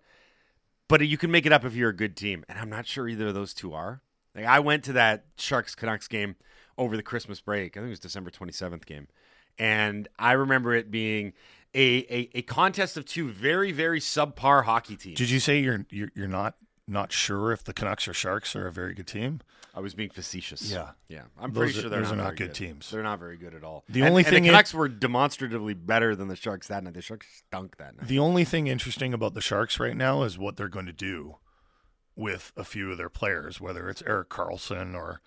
[0.89, 2.43] but you can make it up if you're a good team.
[2.49, 4.01] And I'm not sure either of those two are.
[4.35, 6.35] Like I went to that Sharks Canucks game
[6.77, 7.77] over the Christmas break.
[7.77, 9.07] I think it was December 27th game.
[9.57, 11.33] And I remember it being
[11.75, 15.17] a, a, a contest of two very, very subpar hockey teams.
[15.17, 16.55] Did you say you're you're, you're not
[16.89, 19.41] not sure if the Canucks or Sharks are a very good team?
[19.75, 20.71] I was being facetious.
[20.71, 20.91] Yeah.
[21.07, 21.21] Yeah.
[21.39, 22.89] I'm Those pretty are- sure they're those not, are not good teams.
[22.89, 23.83] They're not very good at all.
[23.87, 26.83] The And- only and thing the it- Canucks were demonstratively better than the Sharks that
[26.83, 26.95] night.
[26.95, 28.07] The Sharks stunk that night.
[28.07, 31.37] The only thing interesting about the Sharks right now is what they're going to do
[32.15, 35.21] with a few of their players, whether it's Erik Karlsson or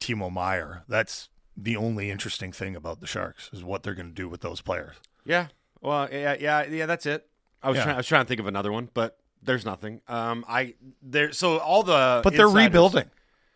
[0.00, 0.82] Timo Meier.
[0.88, 4.40] That's the only interesting thing about the Sharks is what they're going to do with
[4.40, 4.96] those players.
[5.24, 5.48] Yeah.
[5.80, 6.86] Well, yeah, yeah, yeah.
[6.86, 7.28] That's it.
[7.62, 7.84] I was Yeah.
[7.84, 7.94] trying.
[7.94, 10.00] I was trying to think of another one, but there's nothing.
[10.08, 11.32] Um, I there.
[11.32, 13.10] So all the But they're insiders- rebuilding.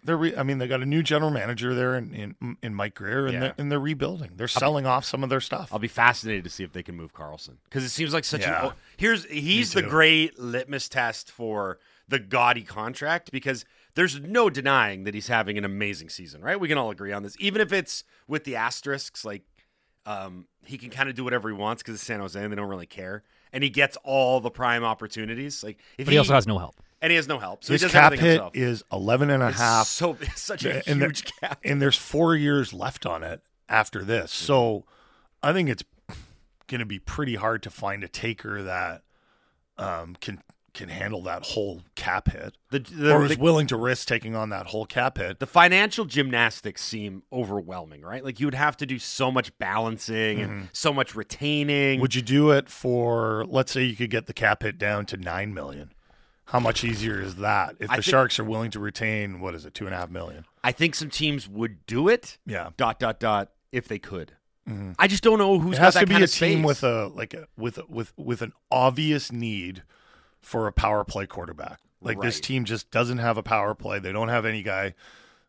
[0.04, 2.94] They're re- I mean, they got a new general manager there in in, in Mike
[2.94, 3.40] Grier, and, Yeah.
[3.40, 4.30] they're, and they're rebuilding.
[4.36, 5.70] They're selling off some of their stuff.
[5.72, 8.42] I'll be fascinated to see if they can move Karlsson because it seems like such
[8.42, 8.68] Yeah.
[8.68, 8.72] an.
[8.96, 9.88] Here's he's the too.
[9.88, 13.64] great litmus test for the gaudy contract because
[13.96, 16.58] there's no denying that he's having an amazing season, right?
[16.58, 19.42] We can all agree on this, even if it's with the asterisks, like
[20.06, 22.56] um, he can kind of do whatever he wants because it's San Jose and they
[22.56, 25.62] don't really care, and he gets all the prime opportunities.
[25.64, 26.76] Like, if But he also has no help.
[27.00, 28.56] and he has no help, so His he does cap hit himself.
[28.56, 29.86] is 11 and a It's half.
[29.86, 31.60] so it's such a and there- huge cap.
[31.64, 34.32] and there's four years left on it after this.
[34.32, 34.84] So
[35.42, 35.84] I think it's
[36.66, 39.02] going to be pretty hard to find a taker that
[39.78, 40.42] um, can
[40.78, 44.34] can handle that whole cap hit, The- the- or is the- willing to risk taking
[44.34, 45.38] on that whole cap hit.
[45.40, 48.24] the financial gymnastics seem overwhelming, right?
[48.24, 51.96] Like you would have to do so much balancing and so much retaining.
[51.96, 52.00] Mm-hmm.
[52.02, 53.44] Would you do it for?
[53.46, 55.92] Let's say you could get the cap hit down to nine million.
[56.46, 59.54] How much easier is that if I the think- Sharks are willing to retain what
[59.54, 60.46] is it, two and a half million?
[60.64, 62.38] I think some teams would do it.
[62.46, 62.70] Yeah.
[62.78, 63.50] Dot dot dot.
[63.70, 64.32] If they could,
[64.98, 66.26] I just don't know who's it has to be a team
[66.60, 66.64] space.
[66.64, 69.82] with a like a, with a, with with an obvious need
[70.42, 71.80] for a power play quarterback.
[72.00, 73.98] Like this team just doesn't have a power play.
[73.98, 74.94] They don't have any guy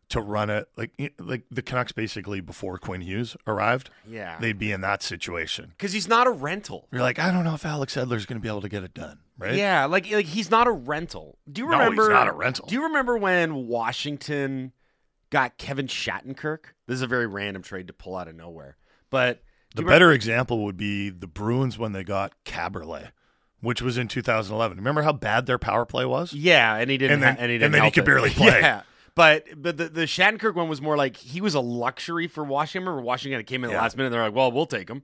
[0.08, 0.68] to run it.
[0.76, 3.90] Like like the Canucks basically before Quinn Hughes arrived.
[4.06, 4.36] Yeah.
[4.40, 5.66] they'd be in that situation.
[5.78, 6.88] because he's not a rental.
[6.90, 8.92] You're like, I don't know if Alex Edler's going to be able to get it
[8.94, 9.20] done.
[9.38, 9.54] Right?
[9.54, 11.38] Yeah, like like he's not a rental.
[11.50, 12.02] Do you remember?
[12.02, 12.66] No, he's not a rental.
[12.66, 14.72] Do you remember when Washington
[15.30, 16.58] got Kevin Shattenkirk?
[16.86, 18.76] This is a very random trade to pull out of nowhere,
[19.08, 19.42] but
[19.76, 23.12] The better example would be the Bruins when they got Kaberle,
[23.60, 24.76] which was in 2011.
[24.78, 26.32] Remember how bad their power play was?
[26.32, 27.14] Yeah, and he didn't.
[27.14, 28.06] And then- ha- and he didn't and then he could it.
[28.06, 28.60] barely play.
[28.60, 28.82] Yeah,
[29.14, 32.88] but but the the Shattenkirk one was more like he was a luxury for Washington.
[32.88, 33.82] Remember Washington came in the Yeah.
[33.82, 34.06] last minute.
[34.08, 35.02] And they're like, well, we'll take him.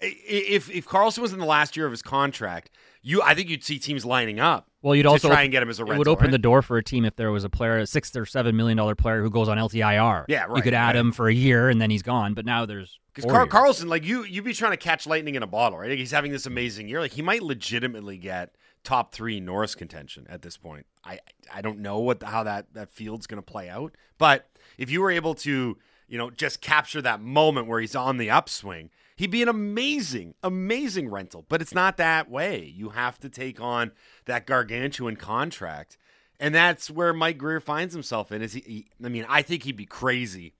[0.00, 2.70] If if Karlsson was in the last year of his contract,
[3.02, 4.68] you I think you'd see teams lining up.
[4.82, 6.30] Well, you'd to also try and get him as a It would open right?
[6.30, 8.76] the door for a team if there was a player, a six or seven million
[8.76, 10.26] dollar player who goes on LTIR.
[10.28, 10.56] Yeah, right.
[10.56, 10.96] You could add right.
[10.96, 12.34] him for a year and then he's gone.
[12.34, 15.42] But now there's Because Car- Karlsson, like you, you'd be trying to catch lightning in
[15.42, 15.88] a bottle, right?
[15.90, 17.00] Like he's having this amazing year.
[17.00, 20.86] Like he might legitimately get top three Norris contention at this point.
[21.04, 21.20] I
[21.52, 25.00] I don't know what how that that field's going to play out, but if you
[25.00, 29.30] were able to, you know, just capture that moment where he's on the upswing, he'd
[29.30, 31.44] be an amazing, amazing rental.
[31.48, 32.64] But it's not that way.
[32.64, 33.92] You have to take on
[34.26, 35.96] that gargantuan contract.
[36.38, 38.42] And that's where Mike Grier finds himself in.
[38.42, 40.52] Is he, he I mean, I think he'd be crazy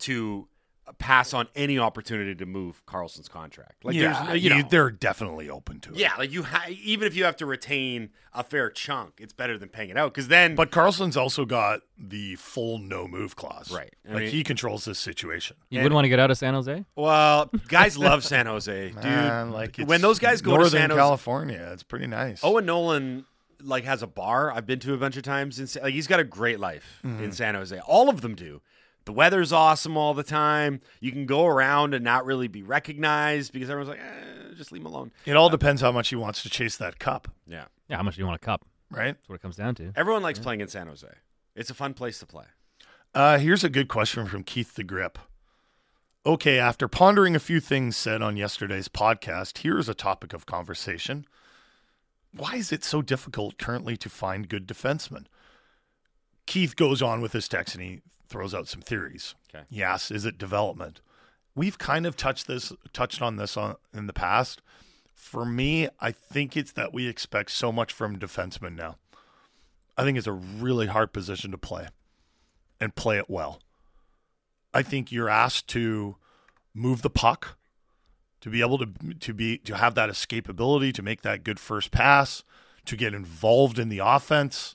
[0.00, 0.48] to
[0.98, 3.84] pass on any opportunity to move Karlsson's contract.
[3.84, 5.96] Like, yeah, there's, you know, they're definitely open to it.
[5.96, 9.58] yeah, like you, ha- even if you have to retain a fair chunk, it's better
[9.58, 13.70] than paying it out because then, But Karlsson's also got the full no move clause.
[13.72, 13.94] Right.
[14.08, 15.56] I like mean- he controls this situation.
[15.70, 16.84] You wouldn't want to get out of San Jose?
[16.96, 19.02] well, guys love San Jose, dude.
[19.02, 22.42] Man, like when those guys go Northern to San Jose, California, it's pretty nice.
[22.44, 23.24] Owen Nolan
[23.64, 25.60] like has a bar I've been to a bunch of times.
[25.60, 27.22] In, like he's got a great life Mm-hmm.
[27.24, 27.78] in San Jose.
[27.80, 28.60] All of them do.
[29.04, 30.80] The weather's awesome all the time.
[31.00, 34.82] You can go around and not really be recognized because everyone's like, eh, just leave
[34.82, 35.12] him alone.
[35.24, 37.64] it all depends how much he wants to chase that cup, Yeah.
[37.88, 38.64] Yeah, how much do you want a cup?
[38.90, 39.14] right?
[39.16, 39.92] That's what it comes down to.
[39.96, 41.06] Everyone likes playing in San Jose.
[41.56, 42.44] It's a fun place to play.
[43.14, 45.18] Uh, here's a good question from Keith the Grip.
[46.24, 50.46] Okay, after pondering a few things said on yesterday's podcast, here is a topic of
[50.46, 51.26] conversation.
[52.34, 55.24] Why is it so difficult currently to find good defensemen?
[56.46, 58.00] Keith goes on with his text and he
[58.32, 59.34] throws out some theories.
[59.54, 59.64] Okay.
[59.68, 61.00] Yes, is it development?
[61.54, 64.62] We've kind of touched this touched on this on, in the past.
[65.14, 68.96] For me, I think it's that we expect so much from defensemen now.
[69.96, 71.88] I think it's a really hard position to play
[72.80, 73.60] and play it well.
[74.74, 76.16] I think you're asked to
[76.74, 77.58] move the puck,
[78.40, 78.88] to be able to
[79.20, 82.42] to be to have that escapability, to make that good first pass,
[82.86, 84.74] to get involved in the offense,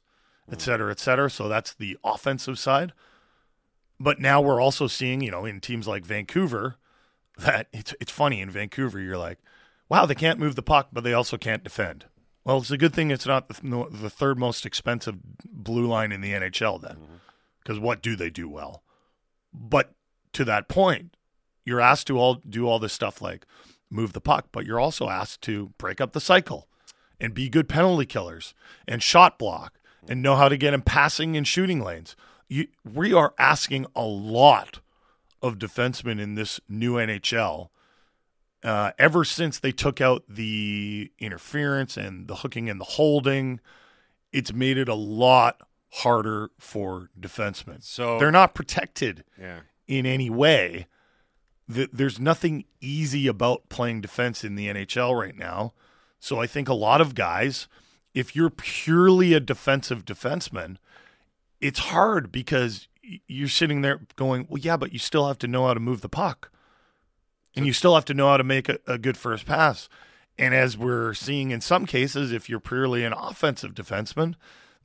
[0.51, 1.29] et cetera, et cetera.
[1.29, 2.93] So that's the offensive side.
[3.99, 6.75] But now we're also seeing, you know, in teams like Vancouver,
[7.37, 8.99] that it's it's funny in Vancouver.
[8.99, 9.39] You're like,
[9.89, 12.05] wow, they can't move the puck, but they also can't defend.
[12.43, 16.21] Well, it's a good thing it's not the, the third most expensive blue line in
[16.21, 17.15] the NHL then, mm-hmm.
[17.61, 18.83] because what do they do well?
[19.53, 19.93] But
[20.33, 21.15] to that point,
[21.65, 23.45] you're asked to all do all this stuff like
[23.89, 26.67] move the puck, but you're also asked to break up the cycle
[27.19, 28.53] and be good penalty killers
[28.87, 32.15] and shot block and know how to get in passing and shooting lanes.
[32.47, 34.79] You, we are asking a lot
[35.41, 37.69] of defensemen in this new NHL.
[38.63, 43.59] Uh, ever since they took out the interference and the hooking and the holding,
[44.31, 45.61] it's made it a lot
[45.93, 47.83] harder for defensemen.
[47.83, 49.59] So they're not protected Yeah.
[49.87, 50.87] in any way.
[51.71, 55.73] Th- There's nothing easy about playing defense in the NHL right now.
[56.19, 57.67] So I think a lot of guys,
[58.13, 60.77] if you're purely a defensive defenseman,
[61.61, 62.87] it's hard because
[63.27, 66.01] you're sitting there going, well, yeah, but you still have to know how to move
[66.01, 66.51] the puck.
[67.55, 69.89] And you still have to know how to make a, a good first pass.
[70.37, 74.35] And as we're seeing in some cases, if you're purely an offensive defenseman,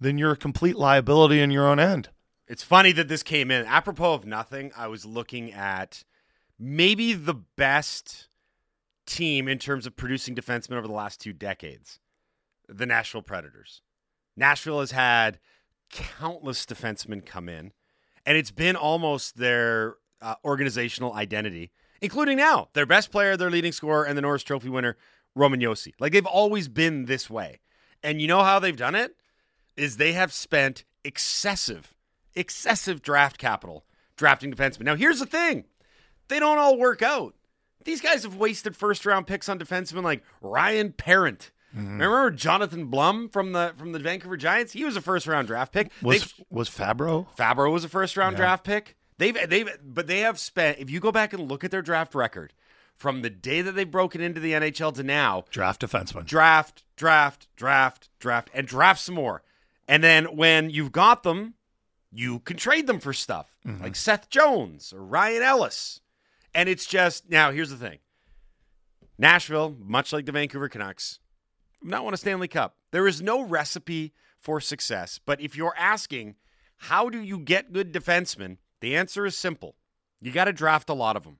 [0.01, 2.09] then you're a complete liability in your own end.
[2.49, 3.67] It's funny that this came in.
[3.67, 6.05] Apropos of nothing, I was looking at
[6.59, 8.29] maybe the best
[9.07, 11.99] team in terms of producing defensemen over the last two decades
[12.69, 13.83] the Nashville Predators.
[14.37, 15.39] Nashville has had
[15.93, 17.73] countless defensemen come in,
[18.27, 21.71] and it's been almost their uh, organizational identity,
[22.01, 24.97] including now their best player, their leading scorer, and the Norris Trophy winner,
[25.37, 25.93] Roman Josi.
[26.01, 27.61] Like they've always been this way.
[28.03, 29.15] And you know how they've done it?
[29.77, 31.95] Is they have spent excessive,
[32.35, 33.85] excessive draft capital
[34.17, 34.83] drafting defensemen.
[34.83, 35.65] Now, here's the thing
[36.29, 37.35] they don't all work out.
[37.85, 41.51] These guys have wasted first round picks on defensemen like Ryan Parent.
[41.77, 41.93] Mm-hmm.
[41.93, 44.73] Remember Jonathan Blum from the from the Vancouver Giants?
[44.73, 45.91] He was a first round draft pick.
[46.03, 47.27] Was They've- was Fabbro?
[47.37, 48.39] Fabbro was a first round Yeah.
[48.45, 48.97] draft pick.
[49.19, 52.15] They've they've but they have spent if you go back and look at their draft
[52.15, 52.53] record
[52.95, 56.25] from the day that they've broken into the NHL to now, Draft defenseman.
[56.27, 59.43] draft, draft, draft, draft, and draft some more.
[59.89, 61.55] And then when you've got them,
[62.13, 63.83] you can trade them for stuff mm-hmm.
[63.83, 66.01] like Seth Jones or Ryan Ellis.
[66.55, 67.99] And it's just now here's the thing.
[69.19, 71.19] Nashville, much like the Vancouver Canucks,
[71.85, 72.77] not won a Stanley Cup.
[72.91, 75.21] There is no recipe for success.
[75.25, 76.37] But if you're asking,
[76.77, 78.59] how do you get good defensemen?
[78.81, 79.77] The answer is simple.
[80.21, 81.39] You got to draft a lot of them.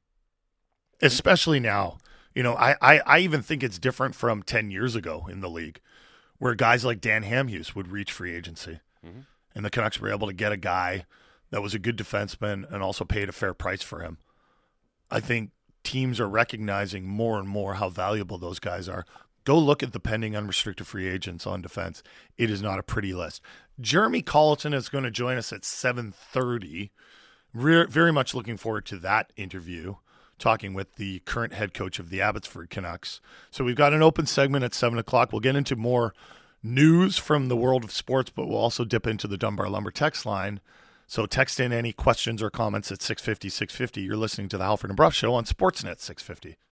[1.01, 1.99] especially now.
[2.35, 5.51] You know, I, I, I even think it's different from 10 years ago in the
[5.51, 5.81] league,
[6.39, 8.81] where guys like Dan Hamhuis would reach free agency.
[9.07, 9.21] Mm-hmm.
[9.55, 11.05] And the Canucks were able to get a guy
[11.51, 14.17] that was a good defenseman and also paid a fair price for him.
[15.11, 15.51] I think
[15.85, 19.05] teams are recognizing more and more how valuable those guys are.
[19.45, 22.03] Go look at the pending unrestricted free agents on defense.
[22.39, 23.43] It is not a pretty list.
[23.81, 26.91] Jeremy Colliton is going to join us at 7:30.
[27.55, 29.97] Re- very much looking forward to that interview,
[30.39, 33.21] talking with the current head coach of the Abbotsford Canucks.
[33.51, 35.33] So we've got an open segment at seven o'clock.
[35.33, 36.15] We'll get into more
[36.63, 40.25] news from the world of sports, but we'll also dip into the Dunbar Lumber text
[40.25, 40.61] line.
[41.07, 44.01] So text in any questions or comments at 650 650.
[44.01, 46.57] You're listening to the Halford and Brough Show on Sportsnet 650.